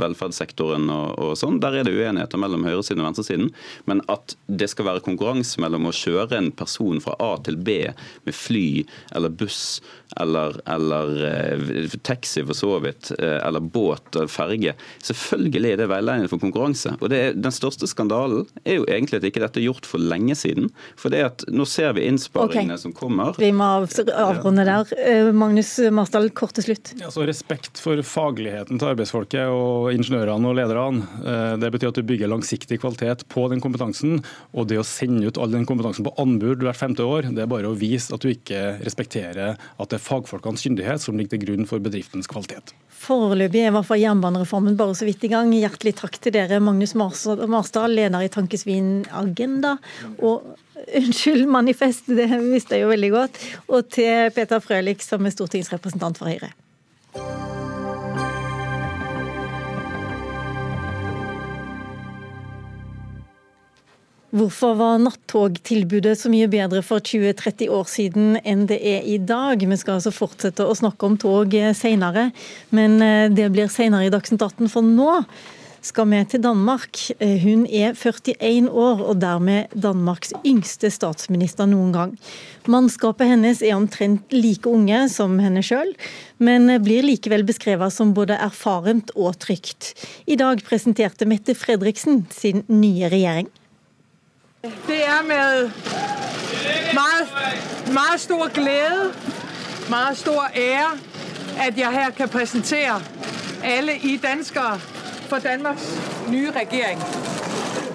[0.00, 1.60] velferdssektoren og, og, sånn.
[1.62, 3.52] Der er det uenigheter mellom høyresiden og venstresiden.
[3.90, 7.80] Men at det skal være konkurranse mellom å kjøre en person fra A til B
[8.26, 8.68] med fly
[9.16, 9.80] eller buss
[10.16, 14.74] eller, eller eh, taxi for så vidt, eh, eller båt eller ferge.
[15.04, 16.94] Selvfølgelig er det veiledende for konkurranse.
[17.00, 20.36] Og er, Den største skandalen er jo egentlig at ikke dette er gjort for lenge
[20.38, 20.70] siden.
[20.98, 22.82] For det at nå ser vi innsparingene okay.
[22.82, 23.07] som kommer.
[23.38, 24.92] Vi må avrunde der.
[24.98, 26.92] Eh, Magnus Marsdal, kort til slutt.
[27.00, 31.58] Ja, så respekt for fagligheten til arbeidsfolket og ingeniørene og lederne.
[31.58, 34.22] Det betyr at du bygger langsiktig kvalitet på den kompetansen.
[34.52, 37.50] Og det å sende ut all den kompetansen på anbud hvert femte år, det er
[37.50, 41.44] bare å vise at du ikke respekterer at det er fagfolkenes kyndighet som ligger til
[41.46, 42.74] grunn for bedriftens kvalitet.
[42.98, 45.52] Foreløpig er i hvert fall jernbanereformen bare så vidt i gang.
[45.54, 49.76] Hjertelig takk til dere, Magnus Marsdal, leder i Tankesvin Agenda.
[50.18, 53.42] og Unnskyld, Manifest, det visste jeg jo veldig godt.
[53.68, 56.54] Og til Peter Frølich, som er stortingsrepresentant for Høyre.
[64.28, 69.62] Hvorfor var nattogtilbudet så mye bedre for 20-30 år siden enn det er i dag?
[69.64, 72.26] Vi skal altså fortsette å snakke om tog senere,
[72.68, 74.68] men eh, det blir senere i Dagsnytt 18.
[74.68, 75.22] For nå
[75.82, 76.98] skal vi til Danmark.
[77.20, 82.16] Eh, hun er 41 år og dermed Danmarks yngste statsminister noen gang.
[82.68, 85.94] Mannskapet hennes er omtrent like unge som henne sjøl,
[86.38, 89.94] men blir likevel beskrevet som både erfarent og trygt.
[90.26, 93.48] I dag presenterte Mette Fredriksen sin nye regjering.
[94.62, 95.70] Det er med
[97.94, 99.12] meget, stor glede,
[99.90, 100.98] meget stor ære,
[101.58, 103.02] at jeg her kan præsentere
[103.62, 104.80] alle I danskere
[105.28, 107.00] for Danmarks nye regjering.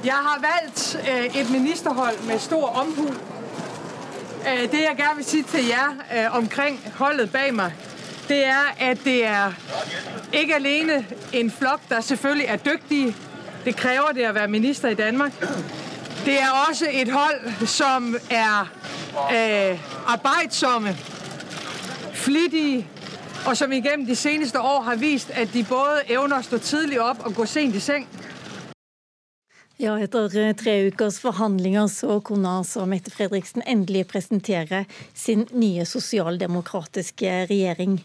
[0.05, 3.07] Jeg har valgt øh, et ministerhold med stor omhu.
[4.47, 7.71] Øh, det jeg gerne vil si til jer øh, omkring holdet bak meg,
[8.27, 9.51] det er, at det er
[10.33, 13.15] ikke alene en flok, der selvfølgelig er dyktige.
[13.65, 15.31] Det kræver det at være minister i Danmark.
[16.25, 18.67] Det er også et hold, som er
[20.07, 20.97] arbeidsomme,
[22.13, 22.87] flittige,
[23.47, 27.01] og som igennem de seneste år har vist, at de både evner at stå tidlig
[27.01, 28.07] op og gå sent i seng,
[29.81, 34.83] Ja, Etter eh, tre ukers forhandlinger så kunne altså Mette Fredriksen endelig presentere
[35.17, 37.97] sin nye sosialdemokratiske regjering.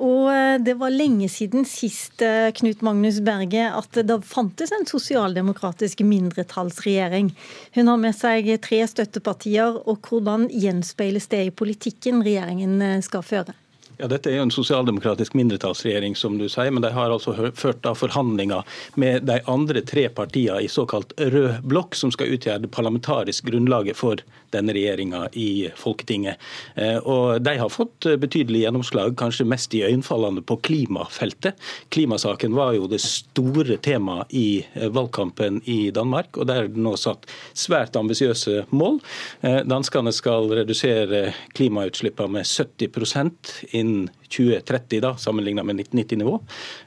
[0.00, 4.88] Og eh, det var lenge siden sist, eh, Knut Magnus Berge, at det fantes en
[4.88, 7.30] sosialdemokratisk mindretallsregjering.
[7.76, 13.61] Hun har med seg tre støttepartier, og hvordan gjenspeiles det i politikken regjeringen skal føre?
[14.02, 17.84] Ja, Dette er jo en sosialdemokratisk mindretallsregjering, som du sier, men de har altså ført
[17.84, 18.66] da forhandlinger
[18.98, 23.94] med de andre tre partiene i såkalt rød blokk, som skal utgjøre det parlamentariske grunnlaget
[24.00, 24.18] for
[24.52, 26.40] denne regjeringa i Folketinget.
[26.76, 31.58] Eh, og De har fått betydelig gjennomslag, kanskje mest i øyenfallende på klimafeltet.
[31.94, 36.82] Klimasaken var jo det store temaet i eh, valgkampen i Danmark, og der er det
[36.82, 39.00] nå satt svært ambisiøse mål.
[39.42, 46.40] Eh, danskene skal redusere klimautslippene med 70% innen 2030, da, sammenlignet med 1990-nivå.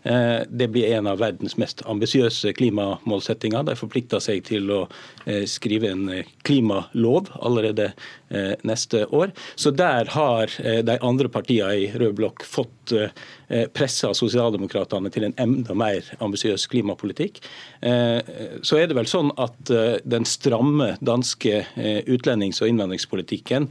[0.03, 3.65] Eh, det blir en av verdens mest ambisiøse klimamålsettinger.
[3.67, 4.81] De forplikter seg til å
[5.25, 7.54] eh, skrive en eh, klimalov allerede
[8.65, 9.31] neste år.
[9.55, 10.51] Så der har
[10.85, 12.93] de andre partiene i rød blokk fått
[13.75, 17.39] pressa sosialdemokratene til en enda mer ambisiøs klimapolitikk.
[17.81, 19.71] Så er det vel sånn at
[20.03, 21.63] den stramme danske
[22.09, 23.69] utlendings- og innvandringspolitikken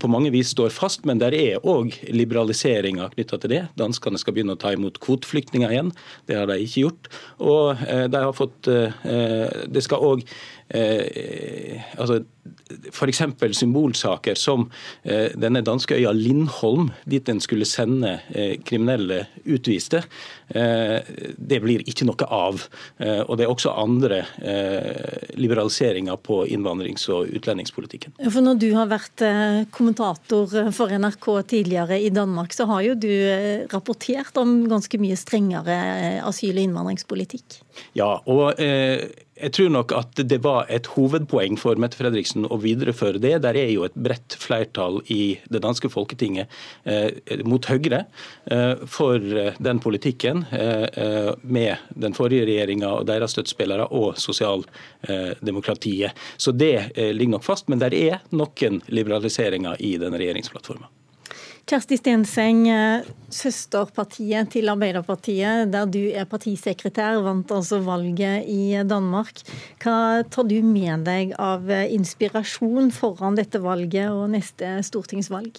[0.00, 3.62] på mange vis står fast, men der er òg liberaliseringer knytta til det.
[3.78, 5.92] Danskene skal begynne å ta imot kvoteflyktninger igjen.
[6.28, 7.10] Det har de ikke gjort.
[7.42, 10.24] Og eh, de har fått eh, Det skal òg
[10.74, 12.20] eh, altså,
[12.90, 13.22] F.eks.
[13.56, 14.66] symbolsaker som
[15.02, 20.04] eh, denne danske øya Lindholm, dit en skulle sende eh, kriminelle utviste.
[20.48, 21.00] Eh,
[21.36, 22.66] det blir ikke noe av.
[22.98, 28.16] Eh, og det er også andre eh, liberaliseringer på innvandrings- og utlendingspolitikken.
[28.28, 29.24] For Når du har vært
[29.74, 33.10] kommentator for NRK tidligere i Danmark, så har jo du
[33.72, 35.78] rapportert om ganske mye strengere
[36.24, 37.60] asyl- og innvandringspolitikk?
[37.96, 38.60] Ja, og
[39.34, 43.34] jeg tror nok at det var et hovedpoeng for Mette Fredriksen å videreføre det.
[43.42, 46.52] Der er jo et bredt flertall i det danske folketinget
[46.86, 47.10] eh,
[47.46, 48.04] mot Høyre
[48.46, 56.12] eh, for den politikken, eh, eh, med den forrige regjeringa og deres støttespillere og sosialdemokratiet.
[56.36, 57.68] Så det eh, ligger nok fast.
[57.68, 60.90] Men det er noen liberaliseringer i den regjeringsplattforma.
[61.64, 62.66] Kjersti Stenseng,
[63.32, 69.40] søsterpartiet til Arbeiderpartiet, der du er partisekretær, vant altså valget i Danmark.
[69.80, 75.56] Hva tar du med deg av inspirasjon foran dette valget og neste stortingsvalg?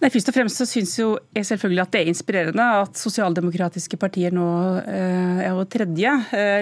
[0.00, 3.98] Nei, først og fremst så syns jo jeg selvfølgelig at det er inspirerende at sosialdemokratiske
[3.98, 4.46] partier nå
[4.84, 6.12] eh, er jo tredje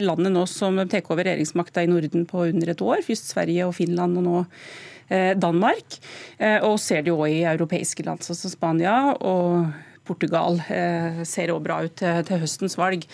[0.04, 3.04] landet nå som tar over regjeringsmakta i Norden på under et år.
[3.04, 4.42] Først Sverige og Finland, og nå
[5.08, 5.98] Eh, Danmark.
[6.38, 9.66] Eh, og ser det jo òg i europeiske land som Spania og
[10.08, 13.04] Portugal eh, ser òg bra ut til høstens valg.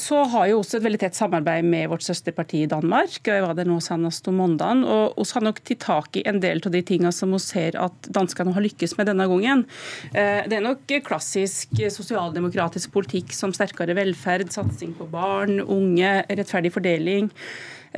[0.00, 3.18] Så har jo også et veldig tett samarbeid med vårt søsterparti i Danmark.
[3.26, 4.80] Jeg var der nå senest om mandagen.
[4.88, 7.76] Og vi har nok tatt tak i en del av de tingene som vi ser
[7.76, 9.66] at danskene har lykkes med denne gangen.
[10.14, 17.28] Det er nok klassisk sosialdemokratisk politikk som sterkere velferd, satsing på barn, unge, rettferdig fordeling.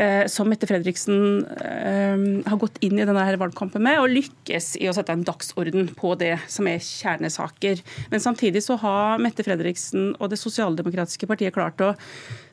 [0.01, 4.87] Eh, som Mette Fredriksen eh, har gått inn i denne valgkampen med, og lykkes i
[4.89, 7.83] å sette en dagsorden på det som er kjernesaker.
[8.13, 11.91] Men samtidig så har Mette Fredriksen og det sosialdemokratiske partiet klart å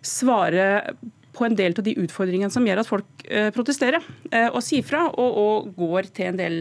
[0.04, 0.98] svare
[1.38, 4.04] på en del av de utfordringene som gjør at folk eh, protesterer
[4.50, 6.60] og sier fra, og, og går til en del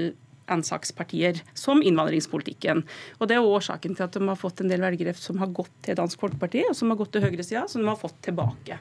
[0.52, 2.84] ansakspartier, som innvandringspolitikken.
[3.18, 5.74] Og Det er årsaken til at de har fått en del velgere som har gått
[5.82, 8.78] til Dansk Folkeparti, og som har gått til høyresida, som de har fått tilbake.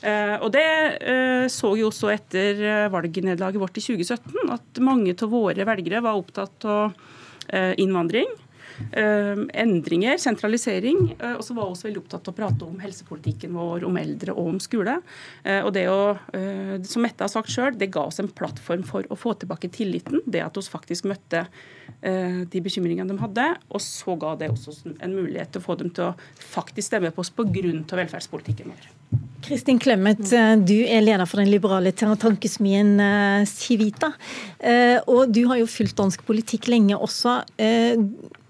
[0.00, 0.66] Eh, og Det
[1.04, 6.00] eh, så jo også etter eh, valgnederlaget vårt i 2017, at mange av våre velgere
[6.04, 7.08] var opptatt av
[7.50, 8.28] innvandring.
[8.92, 10.98] Endringer, sentralisering.
[11.20, 14.34] og så var vi også veldig opptatt av å prate om helsepolitikken vår, om eldre
[14.34, 14.96] og om skole.
[15.46, 16.16] og det å,
[16.86, 20.22] Som Mette har sagt sjøl, det ga oss en plattform for å få tilbake tilliten.
[20.26, 21.46] Det at vi faktisk møtte
[22.00, 23.48] de bekymringene de hadde.
[23.70, 26.14] Og så ga det også en mulighet til å få dem til å
[26.52, 27.96] faktisk stemme på oss pga.
[28.00, 28.90] velferdspolitikken vår.
[29.40, 34.12] Kristin Clemet, eh, du er leder for den liberale tankesmien eh, Civita.
[34.58, 37.40] Eh, og du har jo fulgt dansk politikk lenge også.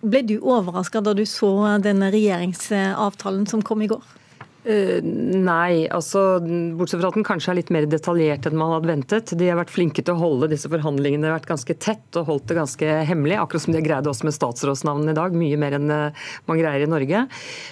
[0.00, 1.50] Ble du overraska da du så
[1.84, 4.19] denne regjeringsavtalen som kom i går?
[4.60, 6.36] Uh, nei, altså
[6.76, 9.32] bortsett fra at den kanskje er litt mer detaljert enn man hadde ventet.
[9.40, 12.50] De har vært flinke til å holde disse forhandlingene har vært ganske tett og holdt
[12.50, 13.38] det ganske hemmelig.
[13.40, 16.60] Akkurat som de har greid også med statsrådsnavnene i dag, mye mer enn uh, man
[16.60, 17.22] greier i Norge.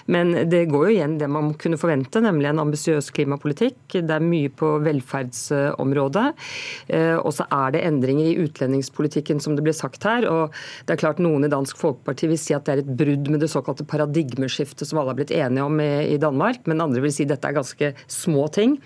[0.08, 3.82] Men det går jo igjen det man kunne forvente, nemlig en ambisiøs klimapolitikk.
[3.98, 6.26] Det er mye på velferdsområdet.
[6.88, 10.24] Uh, og så er det endringer i utlendingspolitikken, som det blir sagt her.
[10.30, 10.56] Og
[10.88, 13.44] det er klart noen i Dansk Folkeparti vil si at det er et brudd med
[13.44, 16.64] det såkalte paradigmeskiftet som alle har blitt enige om i, i Danmark.
[16.64, 18.76] men men andre vil si dette er ganske små ting,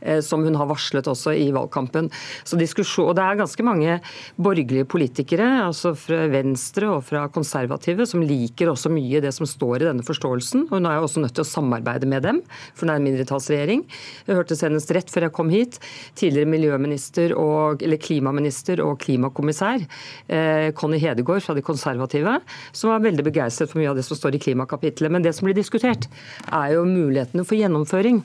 [0.00, 2.10] eh, som hun har varslet også i valgkampen.
[2.44, 4.00] Så diskusjon, og Det er ganske mange
[4.36, 9.82] borgerlige politikere, altså fra Venstre og fra konservative, som liker også mye det som står
[9.82, 10.66] i denne forståelsen.
[10.66, 12.42] og Hun er jo også nødt til å samarbeide med dem,
[12.74, 13.84] for hun er en mindretallsregjering.
[14.26, 15.78] Jeg hørte senest rett før jeg kom hit,
[16.16, 19.84] tidligere miljøminister og, eller klimaminister og klimakommissær
[20.28, 22.40] eh, Conny Hedegaard fra de konservative,
[22.72, 25.12] som var veldig begeistret for mye av det som står i klimakapitlet.
[25.12, 26.08] Men det som blir diskutert,
[26.52, 28.22] er jo muligheten mulighetene for gjennomføring.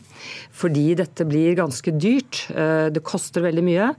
[0.52, 2.48] Fordi dette blir ganske dyrt.
[2.54, 3.90] Eh, det koster veldig mye.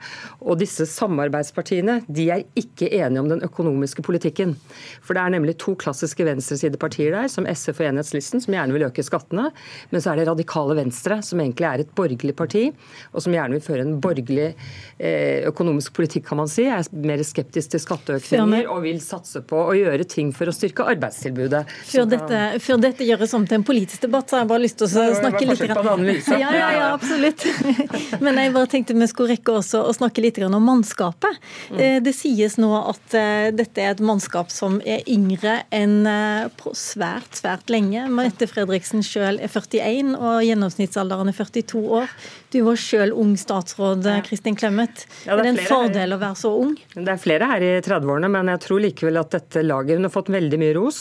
[0.40, 4.56] Og disse samarbeidspartiene de er ikke enige om den økonomiske politikken.
[5.02, 8.86] For det er nemlig to klassiske venstresidepartier der, som SF og Enhetslisten, som gjerne vil
[8.86, 9.50] øke skattene.
[9.90, 12.72] Men så er det Radikale Venstre, som egentlig er et borgerlig parti,
[13.12, 14.52] og som gjerne vil føre en borgerlig
[14.98, 16.66] eh, økonomisk politikk, kan man si.
[16.66, 20.54] Jeg Er mer skeptisk til skatteøkninger og vil satse på å gjøre ting for å
[20.54, 21.64] styrke arbeidstilbudet.
[21.88, 24.78] Før dette, før dette gjøres om til en politisk debatt, så har jeg bare lyst
[24.80, 27.44] til å snakke litt ja, ja, ja, absolutt.
[28.24, 31.38] Men jeg bare tenkte vi skulle rekke også å snakke litt om mannskapet.
[31.70, 31.78] Mm.
[31.78, 36.46] Eh, det sies nå at eh, dette er et mannskap som er yngre enn eh,
[36.58, 38.06] på svært, svært lenge.
[38.12, 42.16] Mette Fredriksen sjøl er 41, og gjennomsnittsalderen er 42 år.
[42.52, 45.06] Du var sjøl ung statsråd, Kristin Clemet.
[45.24, 46.74] Ja, det er, det en fordel å være så ung?
[46.92, 50.12] Det er flere her i 30-årene, men jeg tror likevel at dette laget Hun har
[50.12, 50.98] fått veldig mye ros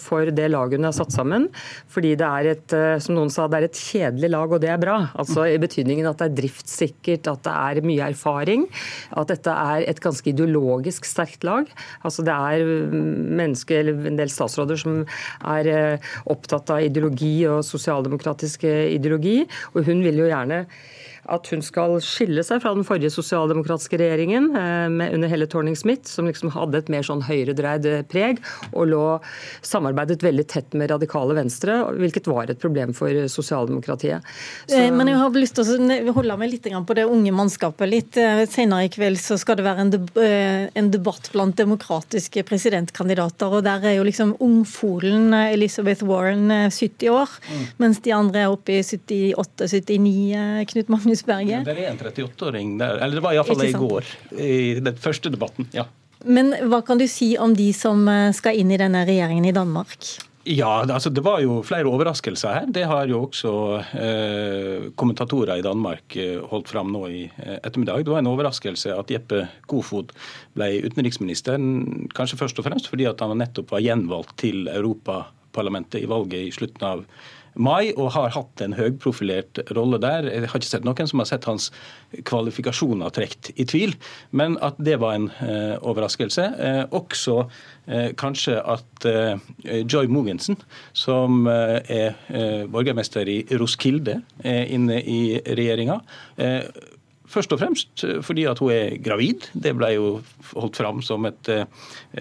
[0.00, 1.50] for det laget hun har satt sammen.
[1.92, 4.80] Fordi det er et, som noen sa, det er et kjedelig lag, og det er
[4.80, 4.96] bra.
[5.20, 8.64] Altså I betydningen at det er driftssikkert, at det er mye erfaring.
[9.12, 11.68] At dette er et ganske ideologisk sterkt lag.
[12.08, 12.64] Altså Det er
[12.96, 15.02] mennesker, eller en del statsråder som
[15.44, 19.42] er eh, opptatt av ideologi og sosialdemokratisk ideologi.
[19.74, 20.64] Og hun vil jo gjerne
[21.32, 26.06] at hun skal skille seg fra den forrige sosialdemokratiske regjeringen eh, med, under Helle Thorning-Smith,
[26.10, 29.04] som liksom hadde et mer sånn høyredreid eh, preg, og lå
[29.66, 34.24] samarbeidet veldig tett med radikale venstre, hvilket var et problem for sosialdemokratiet.
[34.66, 34.78] Så...
[34.78, 37.86] Eh, men jeg har lyst til å holde meg litt på det unge mannskapet.
[37.90, 38.18] Litt
[38.50, 43.96] senere i kveld så skal det være en, debatt blant demokratiske presidentkandidater, og der er
[43.98, 47.64] jo liksom ungfolen Elizabeth Warren 70 år, mm.
[47.82, 51.15] mens de andre er oppe i 78-79, Knut Magnus
[51.66, 53.00] Ja, det er en 38-åring der.
[53.00, 55.70] Eller det var iallfall det i går, i den første debatten.
[55.76, 55.88] ja.
[56.26, 59.52] Men hva kan du si om de som eh, skal inn i denne regjeringen i
[59.54, 60.08] Danmark?
[60.46, 62.66] Ja, altså Det var jo flere overraskelser her.
[62.70, 63.52] Det har jo også
[63.98, 68.04] eh, kommentatorer i Danmark eh, holdt fram nå i eh, ettermiddag.
[68.06, 70.14] Det var en overraskelse at Jeppe Kofod
[70.54, 71.58] ble utenriksminister,
[72.14, 76.54] kanskje først og fremst fordi at han nettopp var gjenvalgt til Europaparlamentet i valget i
[76.54, 77.02] slutten av
[77.56, 80.28] mai og har hatt en høyprofilert rolle der.
[80.30, 81.70] Jeg har ikke sett noen som har sett hans
[82.28, 83.96] kvalifikasjoner trukket i tvil,
[84.36, 86.46] men at det var en eh, overraskelse.
[86.68, 87.38] Eh, også
[87.86, 89.38] eh, kanskje at eh,
[89.84, 90.58] Joy Mogensen,
[90.96, 96.00] som eh, er eh, borgermester i Roskilde, er inne i regjeringa.
[97.26, 99.48] Først og fremst fordi at hun er gravid.
[99.52, 100.10] Det ble jo
[100.52, 101.50] holdt fram som et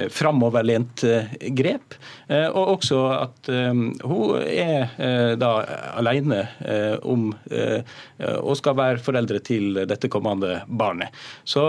[0.10, 1.96] framoverlent eh, grep.
[2.28, 3.72] Eh, og også at eh,
[4.06, 5.52] hun er eh, da
[5.96, 11.14] alene eh, om og skal være foreldre til dette kommende barnet.
[11.48, 11.62] Så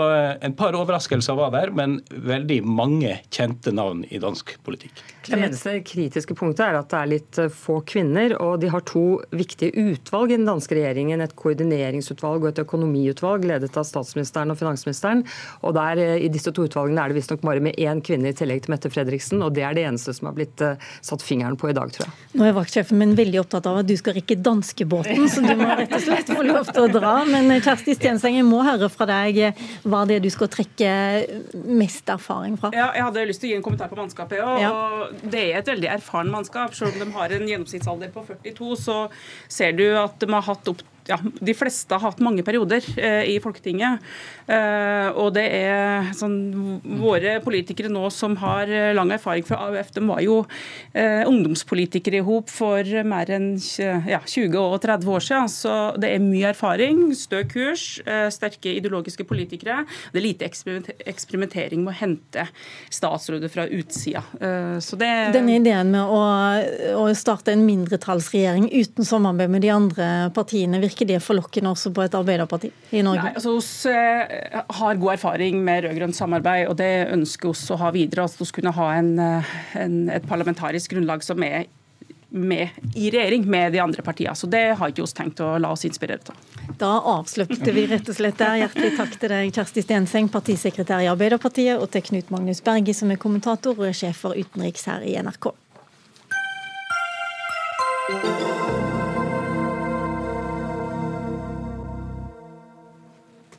[0.43, 5.01] en par overraskelser var der, men veldig mange kjente navn i dansk politikk.
[5.27, 9.19] Det eneste kritiske punktet er at det er litt få kvinner, og de har to
[9.35, 11.23] viktige utvalg i den danske regjeringen.
[11.25, 15.25] Et koordineringsutvalg og et økonomiutvalg ledet av statsministeren og finansministeren.
[15.67, 18.63] Og der, I disse to utvalgene er det visstnok bare med én kvinne i tillegg
[18.65, 20.63] til Mette Fredriksen, og det er det eneste som har blitt
[21.05, 22.15] satt fingeren på i dag, tror jeg.
[22.39, 25.69] Nå er vaktsjefen min veldig opptatt av at du skal rikke danskebåten, så du må
[25.77, 27.13] rett og slett få lov til å dra.
[27.29, 29.41] Men Kjersti Stenseng, jeg må høre fra deg
[29.85, 30.89] hva det er du skal trekke
[31.67, 32.71] mest erfaring fra.
[32.75, 34.41] Ja, jeg hadde lyst til å gi en kommentar på mannskapet.
[34.41, 34.73] Og, ja.
[35.21, 36.75] Det er et veldig erfaren mannskap.
[36.77, 38.99] Selv om de har en gjennomsnittsalder på 42, så
[39.51, 43.23] ser du at de har hatt opp ja, de fleste har hatt mange perioder eh,
[43.33, 44.03] i Folketinget.
[44.47, 46.37] Eh, og det er sånn
[46.97, 50.37] Våre politikere nå som har lang erfaring fra AUF, de var jo
[50.93, 53.49] eh, ungdomspolitikere i hop for mer enn
[54.07, 55.51] ja, 20 og 30 år siden.
[55.51, 59.83] Så det er mye erfaring, stø kurs, eh, sterke ideologiske politikere.
[60.13, 62.47] Det er lite eksperimentering med å hente
[62.93, 64.23] statsråder fra utsida.
[64.41, 66.21] Eh, så det Denne ideen med å,
[67.01, 72.01] å starte en mindretallsregjering uten samarbeid med de andre partiene, virker det forlokkende også på
[72.05, 73.27] et Arbeiderparti i Norge?
[73.27, 77.77] Nei, altså oss eh, har god erfaring med rød-grønt samarbeid, og det ønsker oss å
[77.83, 78.25] ha videre.
[78.25, 81.67] Altså vi kunne ha en, eh, en, et parlamentarisk grunnlag som er
[82.29, 84.35] med, i regjering med de andre partiene.
[84.35, 86.35] Så det har ikke oss tenkt å la oss inspirere til.
[86.79, 88.57] Da avsluttet vi rett og slett der.
[88.63, 93.13] Hjertelig takk til deg, Kjersti Stenseng, partisekretær i Arbeiderpartiet, og til Knut Magnus Berge, som
[93.13, 95.51] er kommentator og sjef for utenriks her i NRK.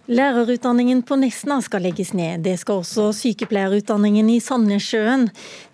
[0.09, 2.40] Lærerutdanningen på Nesna skal legges ned.
[2.46, 5.26] Det skal også sykepleierutdanningen i Sandnessjøen.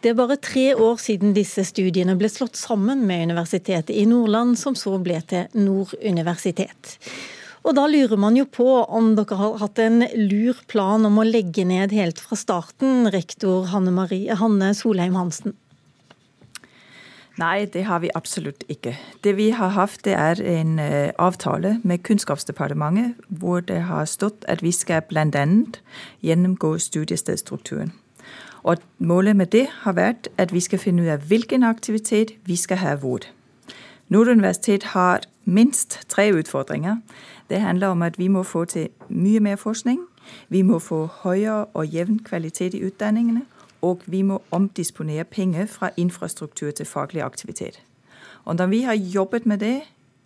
[0.02, 4.56] Det er bare tre år siden disse studiene ble slått sammen med Universitetet i Nordland,
[4.58, 6.96] som så ble til Nord universitet.
[7.62, 11.28] Og da lurer man jo på om dere har hatt en lur plan om å
[11.28, 15.54] legge ned helt fra starten, rektor Hanne, Marie, Hanne Solheim Hansen.
[17.36, 18.94] Nei, det har vi absolutt ikke.
[19.24, 24.44] Det vi har hatt, det er en uh, avtale med Kunnskapsdepartementet hvor det har stått
[24.48, 25.46] at vi skal bl.a.
[26.22, 27.92] gjennomgå studiestedstrukturen.
[28.62, 32.56] Og Målet med det har vært at vi skal finne ut av hvilken aktivitet vi
[32.56, 33.26] skal ha hvor.
[34.08, 36.96] Nord universitet har minst tre utfordringer.
[37.50, 40.00] Det handler om at vi må få til mye mer forskning.
[40.48, 43.42] Vi må få høyere og jevn kvalitet i utdanningene
[43.84, 47.82] og vi må omdisponere penger fra infrastruktur til faglig aktivitet.
[48.44, 49.80] Og når vi har jobbet med det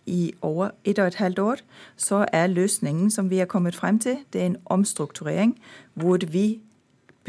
[0.05, 1.55] i over et og et halvt år,
[1.97, 5.59] så er løsningen som vi har kommet frem til, det er en omstrukturering
[5.93, 6.61] hvor vi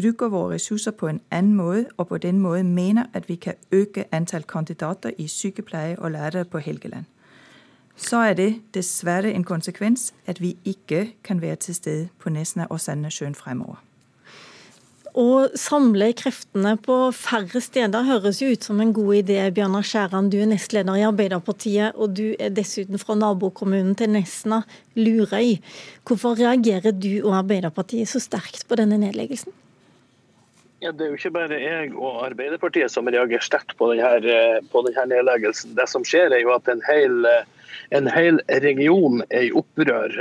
[0.01, 3.55] bruker våre ressurser på en annen måte, og på den måten mener at vi kan
[3.73, 7.05] øke antall kandidater i sykepleie og lærere på Helgeland.
[7.97, 12.67] Så er det dessverre en konsekvens at vi ikke kan være til stede på Nesna
[12.71, 13.90] og Sandnessjøen fremover.
[15.19, 19.39] Å samle kreftene på færre steder høres jo ut som en god idé.
[19.55, 24.63] Bjørnar Skjæran, du er nestleder i Arbeiderpartiet, og du er dessuten fra nabokommunen til Nesna,
[24.95, 25.57] Lurøy.
[26.07, 29.57] Hvorfor reagerer du og Arbeiderpartiet så sterkt på denne nedleggelsen?
[30.81, 34.85] Ja, det er jo ikke bare jeg og Arbeiderpartiet som reagerer sterkt på denne, på
[34.87, 35.75] denne nedleggelsen.
[35.77, 37.27] Det som skjer er jo at en hel,
[37.97, 40.15] en hel region er i opprør.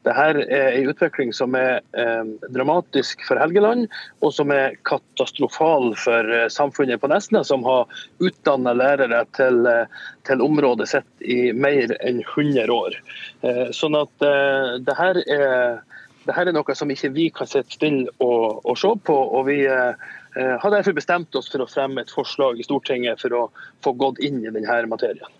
[0.00, 3.84] Dette er en utvikling som er eh, dramatisk for Helgeland,
[4.24, 7.90] og som er katastrofal for eh, samfunnet på Nesna, som har
[8.24, 12.96] utdanna lærere til, eh, til, området sitt i mer enn 100 år.
[13.44, 15.82] Eh, sånn at eh, det her er
[16.20, 19.16] dette er noe som ikke vi kan sitte stille og, og se på.
[19.16, 23.36] og vi eh, har derfor bestemt oss for å fremme et forslag i Stortinget for
[23.36, 23.44] å
[23.84, 25.39] få gått inn i denne materien.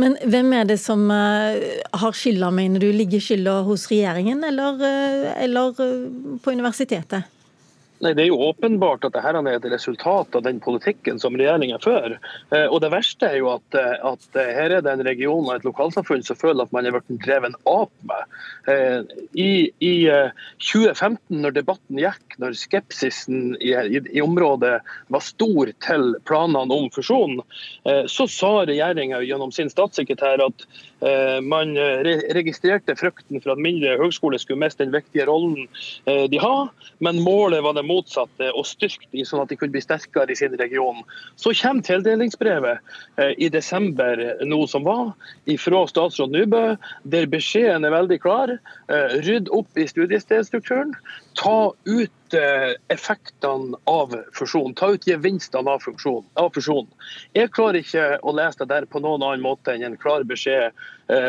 [0.00, 2.88] Men hvem er det som eh, har skylda, mener du?
[2.94, 6.08] Ligger skylda hos regjeringen eller, eh, eller eh,
[6.42, 7.28] på universitetet?
[8.00, 11.76] Nei, Det er jo åpenbart at dette er et resultat av den politikken som regjeringa
[11.84, 12.16] fører.
[12.72, 16.24] Og det verste er jo at, at, her er det en region og et lokalsamfunn
[16.24, 19.12] som føler at man er blitt drevet av med.
[19.36, 19.92] I, I,
[20.64, 24.78] 2015, når debatten gikk, når skepsisen i, i, i, området
[25.12, 27.42] var stor til planene om fusjon,
[27.84, 30.64] så sa regjeringa gjennom sin statssekretær at
[31.42, 31.72] man
[32.36, 35.64] registrerte frykten for at mindre høgskole skulle miste den viktige rollen
[36.04, 36.68] de har,
[37.00, 40.38] men målet var det motsatte, å styrke dem sånn at de kunne bli sterkere i
[40.38, 41.02] sin region.
[41.40, 42.78] Så kommer tildelingsbrevet
[43.16, 45.12] eh, i desember nå som var,
[45.60, 46.64] fra statsråd Nybø,
[47.12, 48.54] der beskjeden er veldig klar.
[48.92, 50.94] Eh, rydd opp i studiestedstrukturen.
[51.40, 55.82] Ta ut eh, effektene av fusjonen, Ta ut gevinstene av.
[56.34, 56.90] Av fusjonen.
[57.36, 60.72] Jeg klarer ikke å lese det der på noen annen måte enn en klar beskjed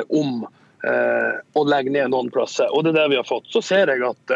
[0.10, 0.44] om
[1.54, 2.70] å legge ned noen plasser.
[2.74, 3.46] Og det er det vi har fått.
[3.54, 4.34] Så ser jeg at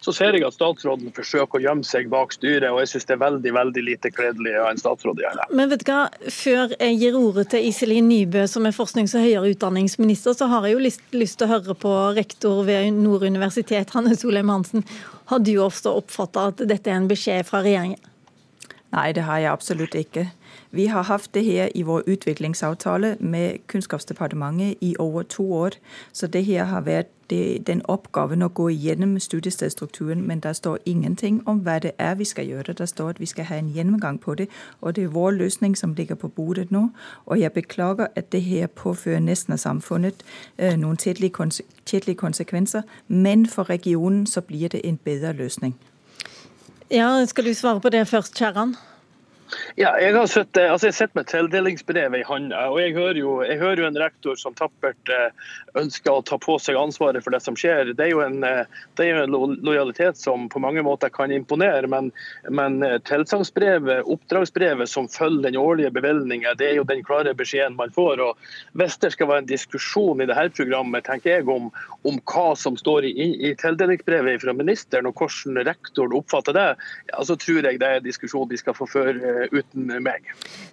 [0.00, 3.16] så ser jeg at statsråden forsøker å gjemme seg bak styret, og jeg syns det
[3.16, 5.48] er veldig veldig lite kledelig av en statsråd å gjøre det.
[5.58, 6.00] Men vet du hva,
[6.38, 10.66] Før jeg gir ordet til Iselin Nybø, som er forsknings- og høyere utdanningsminister, så har
[10.66, 14.86] jeg jo lyst, lyst til å høre på rektor ved Nord universitet, Hanne Solheim Hansen.
[15.32, 18.00] Har du ofte oppfatta at dette er en beskjed fra regjeringen?
[18.94, 20.30] Nei, det har jeg absolutt ikke.
[20.72, 25.76] Vi har hatt det her i vår utviklingsavtale med Kunnskapsdepartementet i over to år.
[26.12, 30.78] Så det her har vært det, den oppgaven å gå igjennom studiestedstrukturen, men der står
[30.84, 32.72] ingenting om hva det er vi skal gjøre.
[32.72, 34.48] Der står at vi skal ha en gjennomgang på det,
[34.80, 36.88] og det er vår løsning som ligger på bordet nå.
[37.26, 40.24] Og jeg beklager at det her påfører nesten av samfunnet
[40.58, 45.74] eh, noen kjedelige konsekvenser, men for regionen så blir det en bedre løsning.
[46.90, 48.76] Ja, Skal du svare på det først, Kjerran?
[49.76, 53.20] Ja, jeg har sett, eh, altså jeg sett med tildelingsbrevet i hånda, og jeg hører,
[53.20, 55.30] jo, jeg hører, jo, en rektor som tappert eh,
[55.80, 57.94] ønsker å ta på seg ansvaret for det som skjer.
[57.96, 58.64] Det er jo en, eh,
[58.98, 62.10] er jo en lojalitet som på mange måter kan imponere, men,
[62.50, 67.94] men tilsagnsbrevet, oppdragsbrevet som følger den årlige bevilgninga, det er jo den klare beskjeden man
[67.94, 68.20] får.
[68.20, 71.70] og Hvis det skal være en diskusjon i dette programmet tenker jeg om,
[72.08, 73.14] om hva som står i,
[73.48, 76.68] i tildelingsbrevet fra ministeren, og hvordan rektoren oppfatter det,
[77.12, 80.26] ja, så tror jeg det er en diskusjon vi skal få føre uten meg.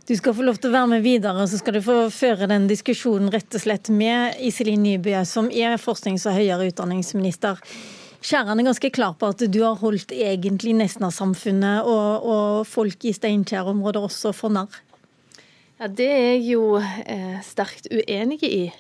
[0.08, 2.68] Du skal få lov til å være med videre, så skal du få føre den
[2.70, 7.62] diskusjonen rett og slett med Iselin Nybø, som er forsknings- og høyere utdanningsminister.
[8.26, 13.14] Skjæran er ganske klar på at du har holdt egentlig Nesna-samfunnet og, og folk i
[13.14, 14.82] Steinkjer-området også for narr.
[15.76, 18.72] Ja, Det er jeg jo eh, sterkt uenig i.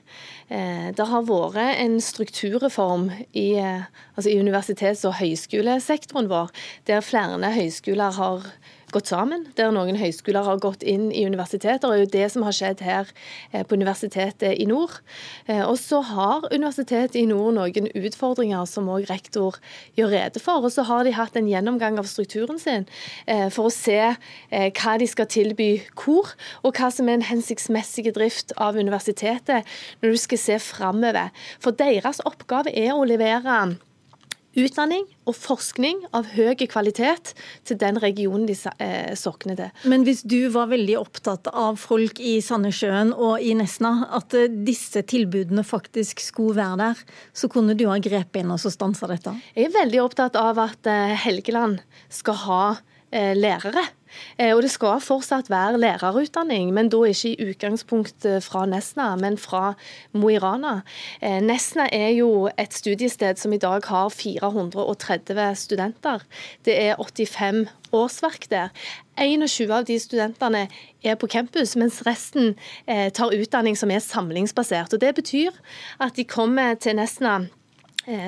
[0.48, 3.84] Eh, det har vært en strukturreform i, eh,
[4.16, 6.54] altså i universitets- og høyskolesektoren vår,
[6.88, 8.48] der flere høyskoler har
[8.96, 11.82] gått sammen, der noen høyskoler har gått inn i universiteter.
[11.84, 13.12] Det er jo det som har skjedd her
[13.52, 14.96] eh, på Universitetet i nord.
[15.50, 19.60] Eh, og så har Universitetet i nord noen utfordringer som òg rektor
[20.00, 20.66] gjør rede for.
[20.66, 22.88] Og så har de hatt en gjennomgang av strukturen sin
[23.28, 24.00] eh, for å se
[24.56, 26.32] hva de skal tilby hvor,
[26.64, 29.68] og hva som er en hensiktsmessig drift av universitetet
[30.02, 31.34] når du skal se framover.
[31.64, 33.60] For deres oppgave er å levere
[34.56, 37.34] utdanning og forskning av høy kvalitet
[37.68, 39.84] til den regionen de eh, sokner til.
[39.92, 44.50] Men hvis du var veldig opptatt av folk i Sandnessjøen og i Nesna, at eh,
[44.68, 47.04] disse tilbudene faktisk skulle være der,
[47.36, 49.36] så kunne du ha grepet inn og så stansa dette?
[49.56, 51.82] Jeg er veldig opptatt av at eh, Helgeland
[52.14, 52.66] skal ha
[53.16, 53.80] lærere.
[54.38, 59.14] Eh, og det skal fortsatt være lærerutdanning, men da ikke i utgangspunkt eh, fra Nesna,
[59.20, 59.74] men fra
[60.14, 60.82] Mo i Rana.
[61.22, 66.24] Eh, Nesna er jo et studiested som i dag har 430 studenter.
[66.66, 68.70] Det er 85 årsverk der.
[69.18, 70.66] 21 av de studentene
[71.04, 74.94] er på campus, mens resten tar utdanning som er samlingsbasert.
[74.94, 75.56] Og Det betyr
[76.04, 77.46] at de kommer til Nesna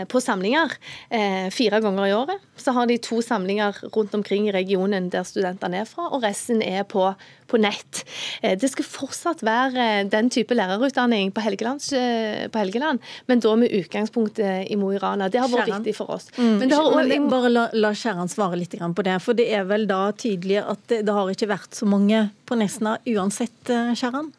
[0.09, 0.73] på samlinger
[1.09, 2.45] eh, fire ganger i året.
[2.57, 6.63] Så har de to samlinger rundt omkring i regionen der studentene er fra, og resten
[6.65, 7.03] er på,
[7.47, 8.03] på nett.
[8.41, 13.73] Eh, det skal fortsatt være den type lærerutdanning på Helgeland, på Helgeland men da med
[13.73, 15.29] utgangspunkt i Mo i Rana.
[15.29, 16.29] Det har vært viktig for oss.
[16.37, 16.57] Mm.
[16.63, 19.19] Men, har, men bare la, la Kjæran svare litt på det.
[19.23, 22.57] For det er vel da tydelig at det, det har ikke vært så mange på
[22.59, 23.57] Nesna uansett,
[23.97, 24.31] Skjæran?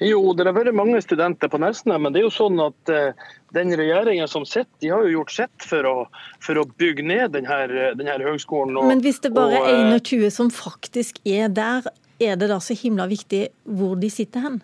[0.00, 3.26] Jo, det har vært mange studenter på Nesna, men det er jo sånn at uh,
[3.52, 5.94] den regjeringa som sitter, de har jo gjort sitt for å,
[6.40, 8.78] for å bygge ned denne, denne høgskolen.
[8.80, 11.84] Og, men hvis det bare er 21 uh, som faktisk er der,
[12.16, 14.56] er det da så himla viktig hvor de sitter hen?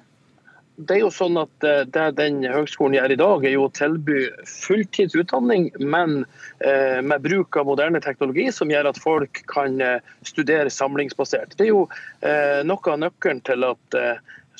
[0.76, 3.74] Det er jo sånn at uh, Det den høgskolen gjør i dag, er jo å
[3.76, 6.22] tilby fulltidsutdanning, men
[6.56, 9.76] med bruk av moderne teknologi som gjør at folk kan
[10.24, 11.52] studere samlingsbasert.
[11.58, 11.82] Det er jo
[12.64, 13.96] noe av nøkkelen til at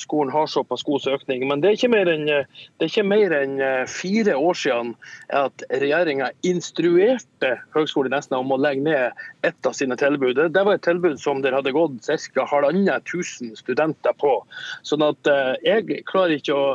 [0.01, 1.47] skolen har såpass god søkning.
[1.47, 2.27] Men det er ikke mer enn,
[3.09, 4.93] mer enn eh, fire år siden
[5.35, 10.39] at regjeringa instruerte Høgskolen Nesna om å legge ned ett av sine tilbud.
[10.53, 12.45] Det var et tilbud som der hadde gått ca.
[12.49, 14.39] halvannet tusen studenter på.
[14.87, 16.67] Sånn at eh, jeg klarer ikke å,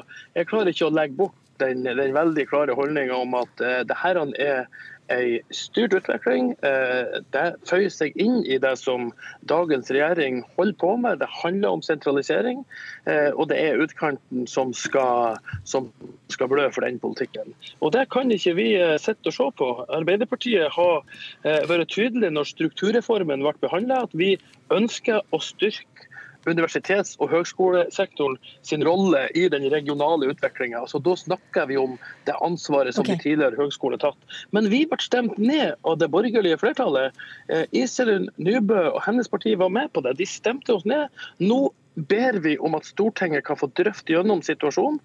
[0.48, 4.64] klarer ikke å legge bort den, den veldig klare holdninga om at det her er
[5.08, 6.52] en styrt utvikling.
[6.62, 9.10] Eh, det føyer seg inn i det som
[9.50, 11.20] dagens regjering holder på med.
[11.22, 12.62] Det handler om sentralisering,
[13.06, 15.90] eh, og det er utkanten som skal, som
[16.32, 17.54] skal blø for den politikken.
[17.80, 19.70] Og Det kan ikke vi eh, sitte og se på.
[19.92, 21.04] Arbeiderpartiet har
[21.42, 24.36] vært tydelig når strukturreformen ble behandla, at vi
[24.72, 26.11] ønsker å styrke
[26.48, 30.80] universitets- og høgskolesektoren sin rolle i den regionale utviklinga.
[30.82, 33.16] Altså, da snakker vi om det ansvaret som okay.
[33.16, 34.38] de tidligere høgskole har tatt.
[34.56, 37.18] Men vi ble stemt ned av det borgerlige flertallet.
[37.48, 40.16] Eh, Iselin Nybø og hennes parti var med på det.
[40.18, 41.08] De stemte oss ned.
[41.42, 45.00] Nå ber vi om at Stortinget kan få drøfte gjennom situasjonen.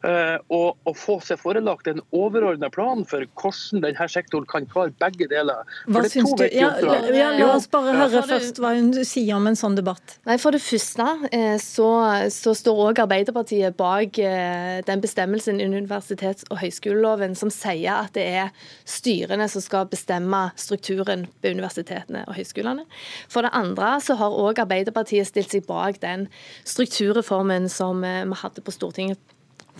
[0.00, 4.94] Eh, og, og, få seg forelagt en overordna plan for hvordan denne sektoren kan klare
[5.02, 5.66] begge deler.
[5.92, 6.44] Hva syns du?
[6.56, 6.70] Ja,
[7.12, 10.16] ja, la oss bare høre ja, først hva hun sier om en sånn debatt.
[10.28, 11.88] Nei, For det første eh, så,
[12.32, 18.16] så står òg Arbeiderpartiet bak eh, den bestemmelsen i universitets- og høyskoleloven som sier at
[18.16, 18.54] det er
[18.88, 22.86] styrene som skal bestemme strukturen på universitetene og høyskolene.
[23.28, 26.26] For det andre så har òg Arbeiderpartiet stilt seg bak den
[26.64, 29.20] strukturreformen som vi hadde på Stortinget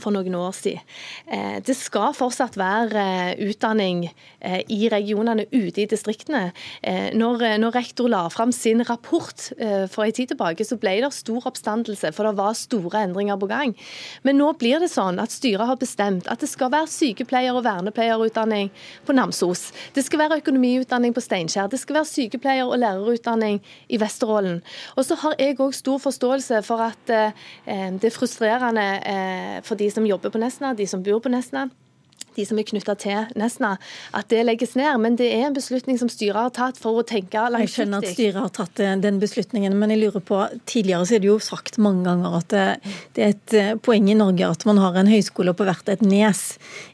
[0.01, 0.83] for noen år siden.
[1.31, 6.51] Eh, det skal fortsatt være eh, utdanning eh, i regionene ute i distriktene.
[7.17, 9.43] Når, når rektor la fram sin rapport
[9.93, 13.49] for en tid tilbake, så ble det stor oppstandelse, for det var store endringer på
[13.51, 13.75] gang.
[14.27, 17.65] Men nå blir det sånn at styret har bestemt at det skal være sykepleier- og
[17.67, 18.71] vernepleierutdanning
[19.07, 19.69] på Namsos.
[19.97, 21.71] Det skal være økonomiutdanning på Steinkjer.
[21.71, 24.61] Det skal være sykepleier- og lærerutdanning i Vesterålen.
[24.97, 28.89] Og så har jeg òg stor forståelse for at det er frustrerende
[29.67, 31.69] for de som jobber på Nesna, de som bor på Nesna
[32.37, 33.75] de som er knytta til Nesna,
[34.17, 34.93] at det legges ned.
[35.03, 37.67] Men det er en beslutning som styret har tatt for å tenke langsiktig.
[37.67, 41.19] Jeg skjønner at styret har tatt eh, den beslutningen, men jeg lurer på, tidligere så
[41.19, 42.67] er det jo sagt mange ganger at det,
[43.17, 46.05] det er et eh, poeng i Norge at man har en høyskole på hvert et
[46.07, 46.45] nes.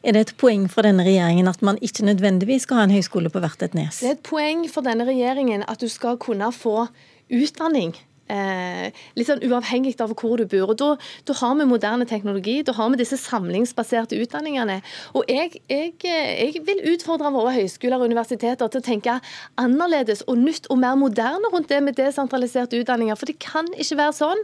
[0.03, 3.31] Er det et poeng for denne regjeringen at man ikke nødvendigvis skal ha en høyskole
[3.33, 4.01] på hvert et nes?
[4.01, 6.87] Det er et poeng for denne regjeringen at du skal kunne få
[7.27, 7.93] utdanning
[8.27, 10.73] Eh, litt sånn uavhengig av hvor du bor.
[10.73, 14.81] og Da har vi moderne teknologi, da har vi disse samlingsbaserte utdanningene.
[15.15, 19.19] Og jeg, jeg, jeg, vil utfordre våre høyskoler og universiteter til å tenke
[19.57, 23.15] annerledes og nytt og mer moderne rundt det med desentraliserte utdanninger.
[23.15, 24.43] For det kan ikke være sånn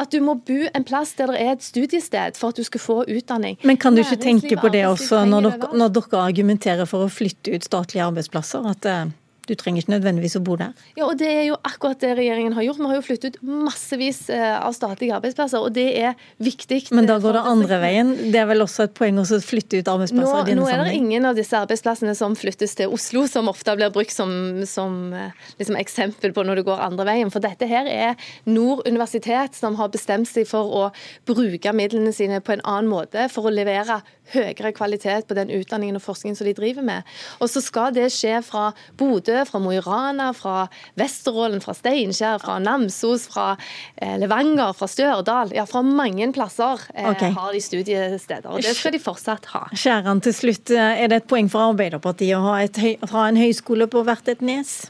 [0.00, 2.82] at du må bo en plass der det er et studiested for at du skal
[2.82, 3.60] få utdanning.
[3.62, 7.12] Men kan du ikke tenke på det også når dere, når dere argumenterer for å
[7.12, 8.66] flytte ut statlige arbeidsplasser?
[8.70, 9.06] at eh,
[9.50, 10.74] du trenger ikke nødvendigvis å bo der.
[10.94, 12.78] Ja, og Det er jo akkurat det regjeringen har gjort.
[12.80, 16.82] Vi har jo flyttet ut massevis eh, av statlige arbeidsplasser, og det er viktig.
[16.94, 18.12] Men da går det andre veien.
[18.30, 20.84] Det er vel også et poeng å flytte ut arbeidsplasser nå, i denne Nå er
[20.86, 24.30] det ingen av disse arbeidsplassene som flyttes til Oslo, som ofte blir brukt som,
[24.70, 27.34] som eh, liksom eksempel på når det går andre veien.
[27.34, 30.86] For dette her er Nord universitet som har bestemt seg for å
[31.28, 35.98] bruke midlene sine på en annen måte for å levere høyere kvalitet på den utdanningen
[35.98, 37.08] og forskningen som de driver med.
[37.40, 40.66] Og så skal det skje fra Bodø, fra Mo i Rana, fra
[41.00, 43.54] Vesterålen, fra Steinkjer, fra Namsos, fra
[43.96, 45.54] eh, Levanger, fra Stjørdal.
[45.56, 47.34] Ja, fra mange plasser eh, okay.
[47.36, 48.50] har de studiesteder.
[48.52, 49.66] Og det skal de fortsatt ha.
[49.72, 52.80] Skjæran til slutt, er det et poeng for Arbeiderpartiet å ha, et,
[53.10, 54.80] ha en høyskole på hvert et nes?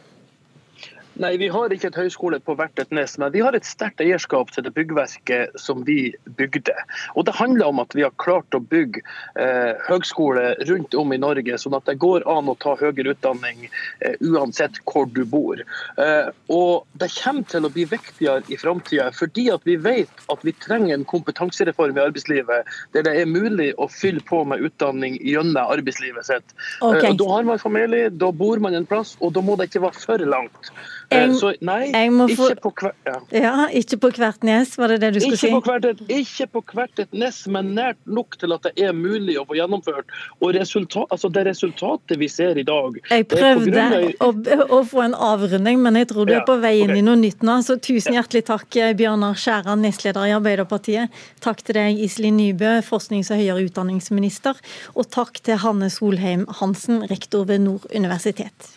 [1.21, 4.01] Nei, vi har ikke et høyskole på hvert et nes, men vi har et sterkt
[4.01, 6.73] eierskap til det byggverket som vi bygde.
[7.15, 9.03] Og Det handler om at vi har klart å bygge
[9.37, 13.67] eh, høgskole rundt om i Norge, sånn at det går an å ta høyere utdanning
[13.69, 15.61] eh, uansett hvor du bor.
[16.01, 20.47] Eh, og Det kommer til å bli viktigere i framtida, fordi at vi vet at
[20.47, 25.21] vi trenger en kompetansereform i arbeidslivet der det er mulig å fylle på med utdanning
[25.21, 26.57] gjennom arbeidslivet sitt.
[26.81, 27.11] Okay.
[27.11, 29.85] Eh, da har man familie, da bor man en plass, og da må det ikke
[29.85, 30.73] være for langt.
[31.11, 33.17] Jeg, eh, så nei, ikke, på hver, ja.
[33.35, 35.51] Ja, ikke på hvert nes, var det det du skulle ikke si?
[35.51, 39.35] På hvert, ikke på hvert et nes, men nært nok til at det er mulig
[39.41, 40.15] å få gjennomført.
[40.39, 43.87] Og resultat, altså det resultatet vi ser i dag Jeg prøvde
[44.23, 47.03] å, å, få en avrunding, men jeg tror du er på vei inn okay.
[47.03, 47.59] i noe nytt nå.
[47.67, 51.23] Så tusen hjertelig takk, Bjørnar Skjæran, nestleder i Arbeiderpartiet.
[51.43, 54.63] Takk til deg, Iselin Nybø, forsknings- og høyere utdanningsminister.
[54.95, 58.77] Og takk til Hanne Solheim Hansen, rektor ved Nord universitet.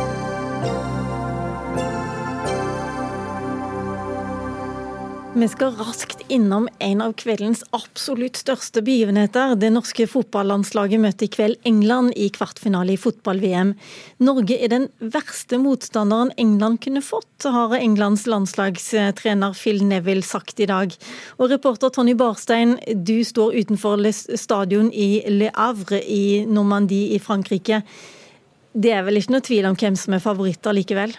[5.31, 9.53] Vi skal raskt innom en av kveldens absolutt største begivenheter.
[9.55, 13.71] Det norske fotballandslaget møter i kveld England i kvartfinale i fotball-VM.
[14.27, 20.67] Norge er den verste motstanderen England kunne fått, har Englands landslagstrener Phil Neville sagt i
[20.67, 20.91] dag.
[21.39, 27.85] Og reporter Tonny Barstein, du står utenfor stadion i Le Havre i Normandie i Frankrike.
[28.75, 31.15] Det er vel ikke noe tvil om hvem som er favoritter likevel?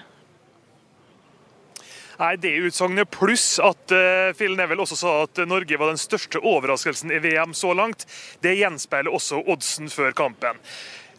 [2.23, 6.39] Nei, Det utsagnet pluss at uh, Phil Neville også sa at Norge var den største
[6.39, 8.07] overraskelsen i VM så langt,
[8.45, 10.61] det gjenspeiler også oddsen før kampen.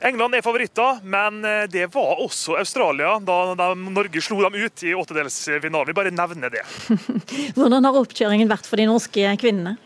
[0.04, 4.92] England er favoritter, men eh, det var også Australia da, Norge slo dem ut i
[5.00, 5.88] åttedelsfinalen.
[5.88, 6.64] Vi bare nevner det.
[7.56, 9.78] Hvordan har oppkjøringen vært for de norske kvinnene?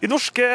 [0.00, 0.46] De norske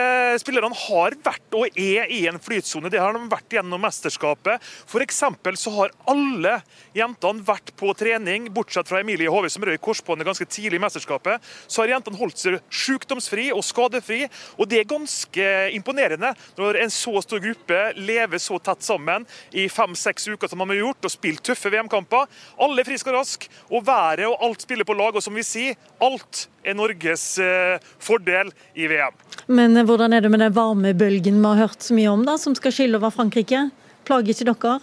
[0.41, 2.91] spillerne har vært og er i en flytsone.
[2.93, 4.61] Det har de vært gjennom mesterskapet.
[4.85, 5.21] F.eks.
[5.57, 6.57] så har alle
[6.97, 11.41] jentene vært på trening, bortsett fra Emilie Hove som røyk korsbåndet ganske tidlig i mesterskapet.
[11.65, 14.23] Så har jentene holdt seg sykdomsfri og skadefri.
[14.61, 19.25] Og det er ganske imponerende når en så stor gruppe lever så tett sammen
[19.57, 22.29] i fem-seks uker som de har gjort, og spilt tøffe VM-kamper.
[22.61, 25.17] Alle er friske og raske, og været og alt spiller på lag.
[25.17, 29.17] Og som vi sier, alt er Norges eh, fordel i VM.
[29.51, 32.37] Men eh, hvordan er det med den varmebølgen vi har hørt så mye om, da,
[32.41, 33.69] som skal skille over Frankrike?
[34.07, 34.79] Plager ikke dere?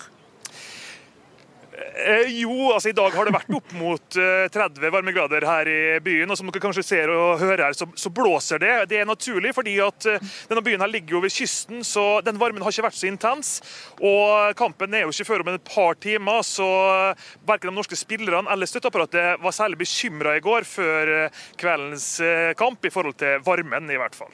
[1.99, 5.79] Eh, jo, altså i dag har det vært opp mot eh, 30 varmegrader her i
[6.05, 6.31] byen.
[6.31, 8.75] og Som dere kanskje ser og hører her, så, så blåser det.
[8.93, 12.39] Det er naturlig, fordi at eh, denne byen her ligger jo ved kysten, så den
[12.39, 13.57] varmen har ikke vært så intens.
[13.99, 17.99] Og kampen er jo ikke før om et par timer, så eh, verken de norske
[17.99, 23.19] spillerne eller støtteapparatet var særlig bekymra i går før eh, kveldens eh, kamp, i forhold
[23.19, 24.31] til varmen, i hvert fall.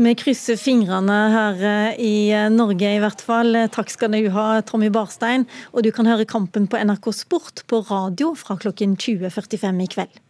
[0.00, 1.60] Vi krysser fingrene her
[2.00, 3.52] i Norge i hvert fall.
[3.74, 5.44] Takk skal du ha, Tommy Barstein.
[5.76, 10.20] Og du kan høre kampen på NRK Sport på radio fra klokken 20.45 i kveld.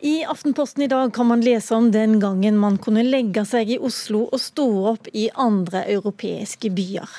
[0.00, 3.78] I Aftenposten i dag kan man lese om den gangen man kunne legge seg i
[3.82, 7.16] Oslo og stå opp i andre europeiske byer.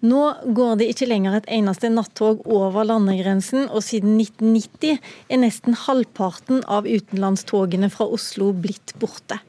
[0.00, 0.22] Nå
[0.56, 4.96] går det ikke lenger et eneste nattog over landegrensen, og siden 1990
[5.28, 9.42] er nesten halvparten av utenlandstogene fra Oslo blitt borte.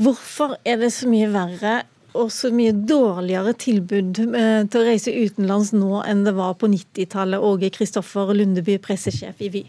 [0.00, 1.82] Hvorfor er det så mye verre
[2.16, 6.70] og så mye dårligere tilbud eh, til å reise utenlands nå enn det var på
[6.72, 7.42] 90-tallet?
[7.44, 9.62] Åge Kristoffer Lundeby, pressesjef i Vy.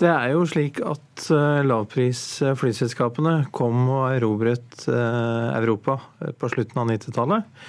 [0.00, 5.98] Det er jo slik at uh, lavprisflyselskapene kom og erobret uh, Europa
[6.40, 7.64] på slutten av 90-tallet.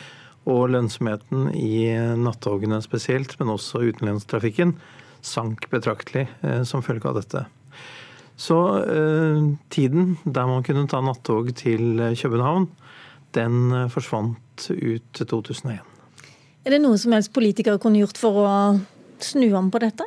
[0.51, 4.73] Og lønnsomheten i nattogene spesielt, men også utenlandstrafikken,
[5.21, 6.25] sank betraktelig
[6.65, 7.43] som følge av dette.
[8.41, 8.57] Så
[9.69, 12.65] tiden der man kunne ta nattog til København,
[13.37, 15.91] den forsvant ut til 2001.
[16.65, 18.49] Er det noe som helst politikere kunne gjort for å
[19.21, 20.05] snu om på dette?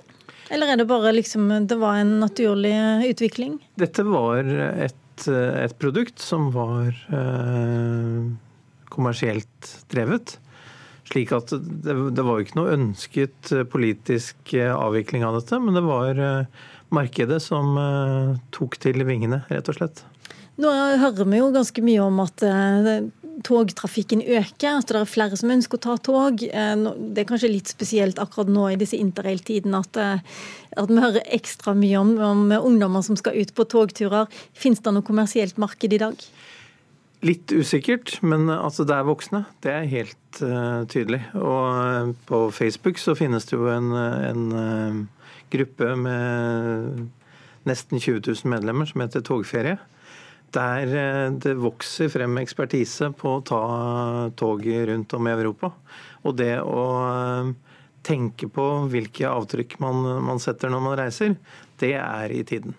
[0.53, 2.75] Eller er det bare liksom det var en naturlig
[3.09, 3.57] utvikling?
[3.81, 8.19] Dette var et, et produkt som var eh,
[8.93, 10.37] kommersielt drevet.
[11.09, 16.23] Slik at det, det var ikke noe ønsket politisk avvikling av dette, men det var
[16.23, 16.63] eh,
[16.95, 20.05] markedet som eh, tok til vingene, rett og slett.
[20.61, 20.71] Nå
[21.01, 23.07] hører vi jo ganske mye om at eh,
[23.45, 26.45] togtrafikken øker, at det er flere som ønsker å ta tog.
[26.47, 26.75] Eh,
[27.11, 31.75] det er kanskje litt spesielt akkurat nå i disse interrail-tidene at, at, vi hører ekstra
[31.79, 34.31] mye om, om, ungdommer som skal ut på togturer.
[34.55, 36.23] Fins det noe kommersielt marked i dag?
[37.25, 41.23] Litt usikkert, men at det er voksne, det er helt uh, tydelig.
[41.41, 47.05] Og på Facebook så finnes det jo en, en uh, gruppe med
[47.69, 49.79] nesten 20 000 medlemmer som heter Togferie
[50.55, 53.63] der eh, det vokser frem ekspertise på å ta
[54.39, 55.73] toget rundt om i Europa.
[56.25, 57.53] Og det å eh,
[58.05, 61.37] tenke på hvilke avtrykk man, man setter når man reiser,
[61.81, 62.77] det er i tiden.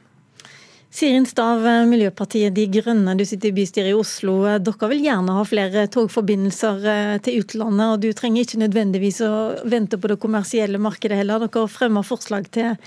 [0.95, 4.35] Sirin Stav, eh, Miljøpartiet De Grønne, du sitter i bystyret i Oslo.
[4.63, 9.33] Dere vil gjerne ha flere togforbindelser til utlandet, og du trenger ikke nødvendigvis å
[9.67, 11.43] vente på det kommersielle markedet heller.
[11.43, 12.77] Dere fremmer forslag til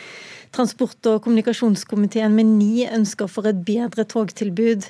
[0.57, 4.89] transport- og kommunikasjonskomiteen med ni ønsker for et bedre togtilbud.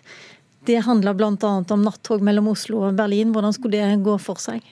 [0.71, 1.35] Det handler bl.a.
[1.75, 3.35] om nattog mellom Oslo og Berlin.
[3.35, 4.63] Hvordan skulle det gå for seg?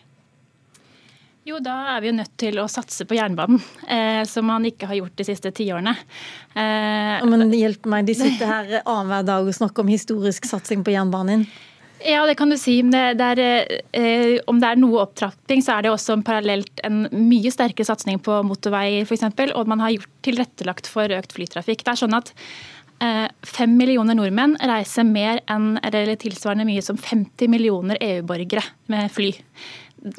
[1.47, 4.89] Jo, da er vi jo nødt til å satse på jernbanen, eh, som man ikke
[4.91, 5.93] har gjort de siste tiårene.
[6.59, 10.91] Eh, Men hjelp meg, de sitter her annenhver dag og snakker om historisk satsing på
[10.91, 11.47] jernbanen.
[12.05, 12.81] Ja, det kan du si.
[12.83, 17.07] Det, det er, eh, om det er noe opptrapping, så er det også parallelt en
[17.15, 19.25] mye sterkere satsing på motorvei f.eks.
[19.55, 21.87] Og man har gjort tilrettelagt for økt flytrafikk.
[21.87, 22.35] Det er sånn at
[23.01, 29.11] eh, Fem millioner nordmenn reiser mer enn eller tilsvarende mye som 50 millioner EU-borgere med
[29.15, 29.33] fly.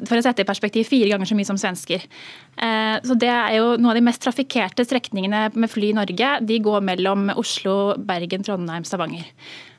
[0.04, 2.04] For å sette i perspektiv fire ganger så mye som svensker.
[2.60, 6.34] Eh, så det er jo Noen av de mest trafikkerte strekningene med fly i Norge
[6.44, 9.30] de går mellom Oslo, Bergen, Trondheim, Stavanger.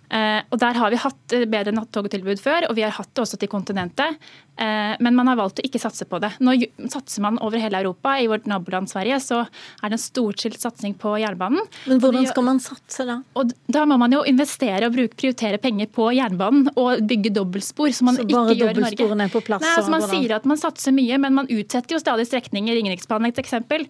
[0.10, 3.22] Eh, og Der har vi hatt eh, bedre nattogtilbud før, og vi har hatt det
[3.22, 4.18] også til kontinentet.
[4.60, 6.32] Eh, men man har valgt å ikke satse på det.
[6.44, 6.56] Nå
[6.92, 8.16] satser man over hele Europa.
[8.18, 11.62] I vårt naboland Sverige så er det en storskilt satsing på jernbanen.
[11.86, 13.20] Men hvordan skal man satse da?
[13.40, 17.94] Og Da må man jo investere og bruke, prioritere penger på jernbanen og bygge dobbeltspor,
[17.96, 19.10] som man så ikke gjør i Norge.
[19.20, 22.02] Er på plass, Nei, altså Man sier at man satser mye, men man utsetter jo
[22.02, 22.76] stadig strekninger.
[22.80, 23.86] Ringeriksbanen et eksempel.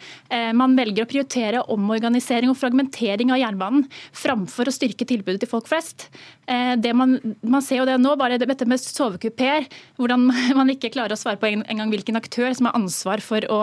[0.58, 5.70] Man velger å prioritere omorganisering og fragmentering av jernbanen framfor å styrke tilbudet til folk
[5.70, 6.09] flest.
[6.50, 9.68] Eh, det man, man ser jo det nå, bare dette med sovekupeer,
[10.00, 10.26] hvordan
[10.60, 13.62] man ikke klarer å svare på en, en hvilken aktør som har ansvar for å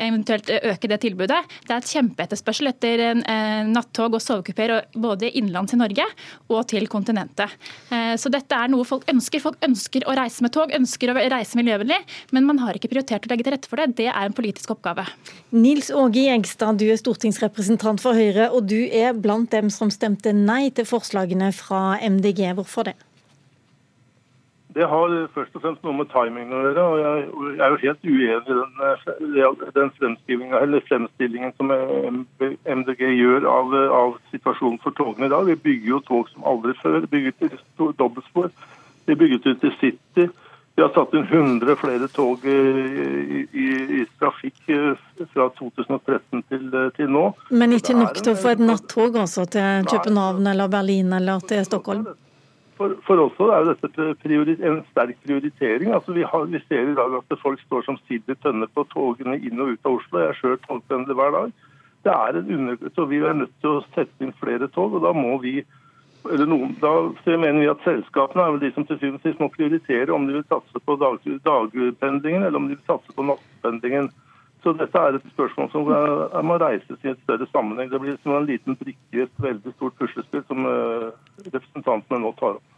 [0.00, 1.42] eventuelt øke det tilbudet.
[1.66, 6.06] Det er et kjempeetterspørsel etter eh, nattog og sovekupeer både innenlands i Norge
[6.48, 7.52] og til kontinentet.
[7.92, 9.42] Eh, så dette er noe folk ønsker.
[9.42, 12.00] Folk ønsker å reise med tog, ønsker å reise miljøvennlig,
[12.32, 13.98] men man har ikke prioritert å legge til rette for det.
[14.00, 15.04] Det er en politisk oppgave.
[15.52, 20.32] Nils Åge Gjengstad, du er stortingsrepresentant for Høyre, og du er blant dem som stemte
[20.36, 22.52] nei til forslagene fra MDG.
[22.58, 22.96] Hvorfor det?
[24.74, 26.82] Det har først og fremst noe med timing å gjøre.
[26.82, 29.90] og Jeg er jo helt uenig i den, den
[30.88, 31.72] fremstillingen som
[32.78, 35.50] MDG gjør av, av, situasjonen for togene i dag.
[35.50, 37.04] Vi bygger jo tog som aldri før.
[37.12, 38.48] bygger til dobbeltspor.
[39.06, 40.28] Vi bygget ut i City.
[40.74, 42.58] Vi har satt inn 100 flere tog i,
[43.52, 43.66] i,
[44.00, 44.62] i trafikk
[45.34, 46.62] fra 2013 til,
[46.96, 47.26] til, nå.
[47.52, 51.60] Men ikke nok til å få et nattog altså, til København eller Berlin eller til
[51.68, 52.06] Stockholm?
[52.80, 54.06] For, for oss er dette
[54.64, 55.92] en sterk prioritering.
[55.92, 58.86] Altså, vi, har, vi, ser i dag at folk står som sild i tønner på
[58.94, 60.22] togene inn og ut av Oslo.
[60.22, 61.52] Jeg er sjøl togpendler hver dag.
[62.02, 65.04] Det er en under, så Vi er nødt til å sette inn flere tog, og
[65.04, 65.60] da må vi
[66.24, 66.92] noen, da
[67.26, 70.26] mener vi at Selskapene er vel de som til syvende og sist må prioritere om
[70.26, 74.10] de vil satse på dag, dagpendlingen eller om de vil satse på nattpendlingen.
[74.62, 77.90] Så dette er et spørsmål som er, må reises i et større sammenheng.
[77.90, 81.10] Det blir som en liten brikke i et veldig stort puslespill som uh,
[81.48, 82.71] representantene nå tar opp.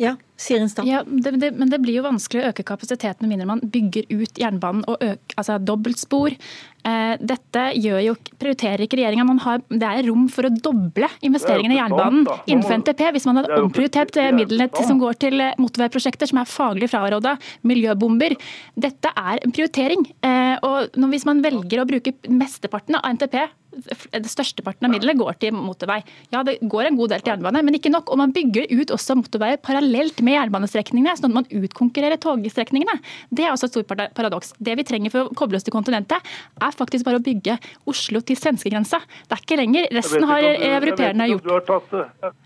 [0.00, 0.86] Ja, Sirenstad.
[0.86, 4.08] Ja, det, det, men det blir jo vanskelig å øke kapasiteten med mindre man bygger
[4.10, 6.34] ut jernbanen og øker, altså dobbeltspor.
[6.82, 9.36] Eh, dette jo, prioriterer ikke regjeringa.
[9.70, 13.04] Det er rom for å doble investeringene i jernbanen innenfor NTP.
[13.14, 17.36] Hvis man hadde omprioritert midlene til, som går til eh, motorveiprosjekter som er faglig fraråda,
[17.68, 18.34] miljøbomber.
[18.74, 20.08] Dette er en prioritering.
[20.26, 25.38] Eh, og hvis man velger å bruke mesteparten av NTP det størsteparten av midlene går
[25.42, 26.00] til motorvei.
[26.32, 28.10] Ja, det går en god del til jernbane, men ikke nok.
[28.12, 32.98] Og man bygger ut også motorveier parallelt med jernbanestrekningene, sånn at man utkonkurrerer togstrekningene.
[33.30, 34.52] Det er også et stort paradoks.
[34.60, 37.58] Det vi trenger for å koble oss til kontinentet, er faktisk bare å bygge
[37.90, 39.02] Oslo til svenskegrensa.
[39.28, 39.88] Det er ikke lenger.
[39.96, 41.50] Resten har europeerne gjort.
[41.68, 41.96] Tatt,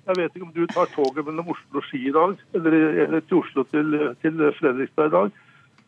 [0.07, 3.27] jeg vet ikke om du tar toget mellom Oslo og Ski i dag, eller, eller
[3.27, 5.43] til Oslo til, til Fredrikstad i dag.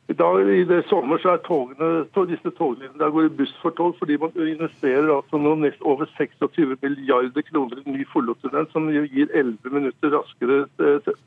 [0.09, 1.89] I dag i det sommer så er togene,
[2.31, 6.09] disse toglinjene der går i buss for tog, fordi man investerer altså nå nest over
[6.17, 10.63] 26 milliarder kroner i ny Follotunnel, som gir 11 minutter raskere,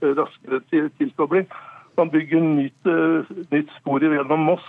[0.02, 1.46] raskere til, tilkobling.
[1.98, 4.66] Man bygger nytt, eh, nytt spor gjennom Moss.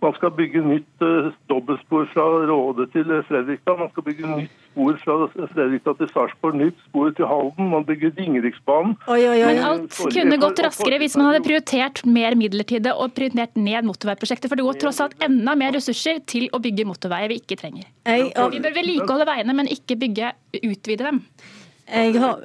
[0.00, 3.76] Man skal bygge nytt uh, dobbeltspor fra Råde til Fredrikstad.
[3.76, 5.16] Man skal bygge nytt spor fra
[5.52, 7.68] Fredrikstad til Sarpsborg, nytt spor til Halden.
[7.74, 8.96] Man bygger Ringeriksbanen.
[9.12, 9.44] Oi, oi, oi.
[9.44, 14.48] Men alt kunne gått raskere hvis man hadde prioritert mer midlertidig og prioritert ned motorveiprosjektet.
[14.48, 17.90] For det går tross alt enda mer ressurser til å bygge motorveier vi ikke trenger.
[18.08, 20.32] Vi bør vedlikeholde veiene, men ikke bygge,
[20.64, 21.24] utvide dem.
[21.90, 22.44] Har,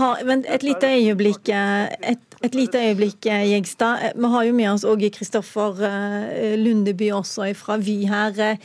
[0.00, 4.10] har, men et lite øyeblikk, et, et lite øyeblikk, Jegstad.
[4.18, 8.58] Vi har jo med oss Åge Kristoffer eh, Lundeby også fra Vy her.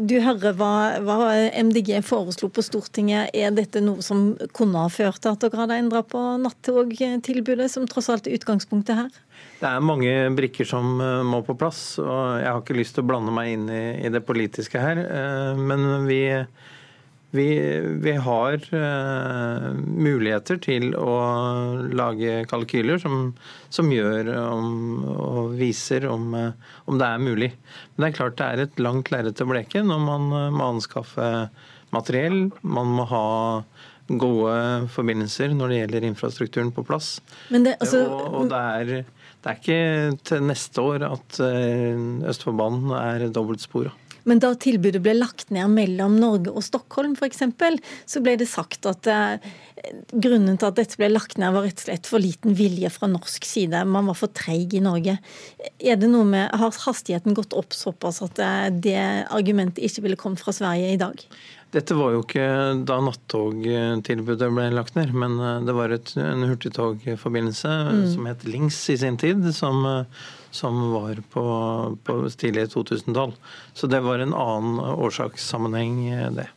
[0.00, 0.72] Du hører hva,
[1.04, 1.16] hva,
[1.52, 3.28] MDG foreslo på Stortinget.
[3.36, 7.84] Er dette noe som kunne ha ført til at dere hadde endra på nattogtilbudet, som
[7.90, 9.10] tross alt er utgangspunktet her?
[9.60, 13.04] Det er mange brikker som eh, må på plass, og jeg har ikke lyst til
[13.04, 15.04] å blande meg inn i, i det politiske her.
[15.04, 16.22] Eh, men vi
[17.30, 21.12] vi, vi har uh, muligheter til å
[21.94, 23.30] lage kalkyler som,
[23.70, 24.72] som gjør om,
[25.06, 27.52] og viser om, uh, om, det er mulig.
[27.94, 30.72] Men det er klart det er et langt lerret å bleke når man uh, må
[30.74, 31.30] anskaffe
[31.94, 32.48] materiell.
[32.66, 33.24] Man må ha
[34.10, 37.20] gode forbindelser når det gjelder infrastrukturen på plass.
[37.46, 43.28] Det, altså, og, og det, er, det, er, ikke til neste år at Østfoldbanen er
[43.30, 43.94] dobbeltspora.
[44.28, 47.44] Men da tilbudet ble lagt ned mellom Norge og Stockholm f.eks.,
[48.06, 49.50] så ble det sagt at eh,
[50.12, 53.08] grunnen til at dette ble lagt ned, var rett og slett for liten vilje fra
[53.10, 53.84] norsk side.
[53.88, 55.16] Man var for treig i Norge.
[55.78, 59.00] Er det noe med, Har hastigheten gått opp såpass at eh, det
[59.30, 61.24] argumentet ikke ville kommet fra Sverige i dag?
[61.70, 62.46] Dette var jo ikke
[62.82, 68.04] da nattogtilbudet ble lagt ned, men eh, det var et, en hurtigtogforbindelse mm.
[68.16, 69.86] som het Lings i sin tid, som,
[70.50, 71.44] som var på,
[72.04, 73.32] på tidlig 2000-tall.
[73.72, 76.48] Så det var en annen årsakssammenheng, eh, det.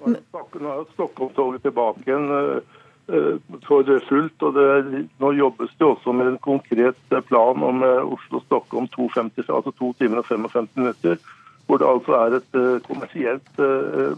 [0.00, 3.34] Nå er Stockholm-toget tilbake igjen eh,
[3.66, 4.42] for fullt.
[4.42, 9.74] og det, Nå jobbes det også med en konkret plan om eh, Oslo-Stockholm 250, altså
[9.78, 11.18] 2 timer og 55 minutter.
[11.66, 13.60] Hvor det altså er et kommersielt,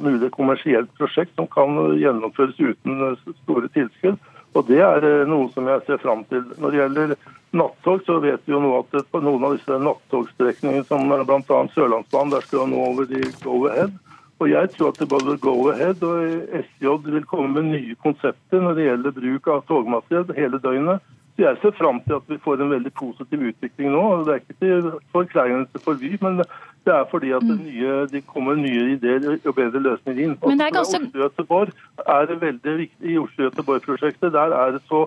[0.00, 4.16] mulig kommersielt prosjekt som kan gjennomføres uten store tilskudd.
[4.52, 6.44] Og Det er noe som jeg ser fram til.
[6.60, 7.14] Når det gjelder
[7.56, 11.60] nattog, så vet vi jo nå at på noen av disse nattogstrekningene, som bl.a.
[11.72, 13.96] Sørlandsbanen, der skal nå over de Go-Ahead.
[14.42, 18.86] Og jeg tror at både Go-Ahead og SJ vil komme med nye konsepter når det
[18.88, 21.12] gjelder bruk av togmateriell hele døgnet.
[21.36, 24.02] Så Jeg ser fram til at vi får en veldig positiv utvikling nå.
[24.24, 26.42] Det er ikke til forkleinelse for Vy, men
[26.84, 27.64] det er fordi at det mm.
[27.64, 30.36] nye, det kommer nye ideer og bedre løsninger inn.
[30.44, 31.00] Men det er ganske...
[31.00, 31.72] Oslo-Göteborg
[32.06, 34.32] er veldig viktig i Oslo-Göteborg-prosjektet.
[34.32, 35.06] Der er det så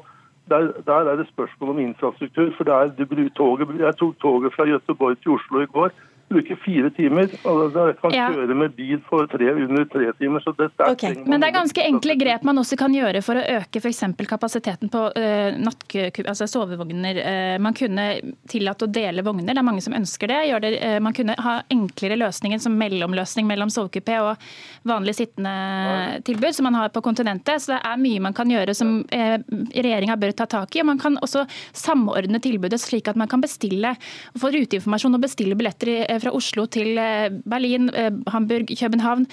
[0.49, 2.51] der, der, er det spørsmål om infrastruktur.
[2.57, 5.89] for der, du, toget, Jeg tok toget fra Göteborg til Oslo i går.
[6.29, 7.29] Bruker fire timer.
[7.45, 8.29] og Jeg kan Ja.
[8.29, 10.39] kjøre med bil for tre, under tre timer.
[10.39, 11.15] så det, er okay.
[11.25, 14.03] Men det er ganske enkle grep man også kan gjøre for å øke f.eks.
[14.27, 17.15] kapasiteten på uh, altså sovevogner.
[17.15, 20.61] Uh, man kunne tillate å dele vogner, det er mange som ønsker det.
[20.61, 24.37] Det uh, man kunne ha enklere løsninger som mellomløsning mellom sovekupé og
[24.83, 27.61] vanlig sittende tilbud, som man har på kontinentet.
[27.61, 29.37] Så det er mye man kan gjøre som uh,
[29.75, 30.81] regjeringa bør ta tak i.
[30.81, 33.95] og Man kan også samordne tilbudet slik at man kan bestille
[34.33, 39.27] og få ruteinformasjon og bestille billetter i, fra Oslo til eh, Berlin, eh, Hamburg, København.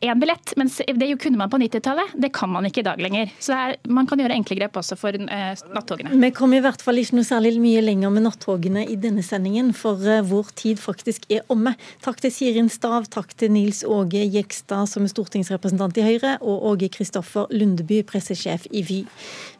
[0.00, 2.14] En billett, mens det kunne man på 90-tallet.
[2.16, 3.32] Det kan man ikke i dag lenger.
[3.42, 6.14] Så er, man kan gjøre enkle grep også for eh, nattogene.
[6.22, 9.74] Vi kom i hvert fall ikke noe særlig mye lenger med nattogene i denne sendingen,
[9.76, 11.74] for eh, vår tid faktisk er omme.
[12.04, 16.64] Takk til Sirin Stav, takk til Nils Åge Jekstad, som er stortingsrepresentant i Høyre, og
[16.72, 19.02] Åge Kristoffer Lundeby, pressesjef i Vy.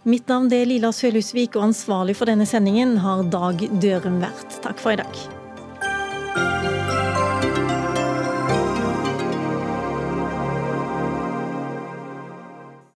[0.09, 4.61] Mitt navn er Lila Sølhusvik, og ansvarlig for denne sendingen har Dag Dørum vært.
[4.65, 5.42] Takk for i dag.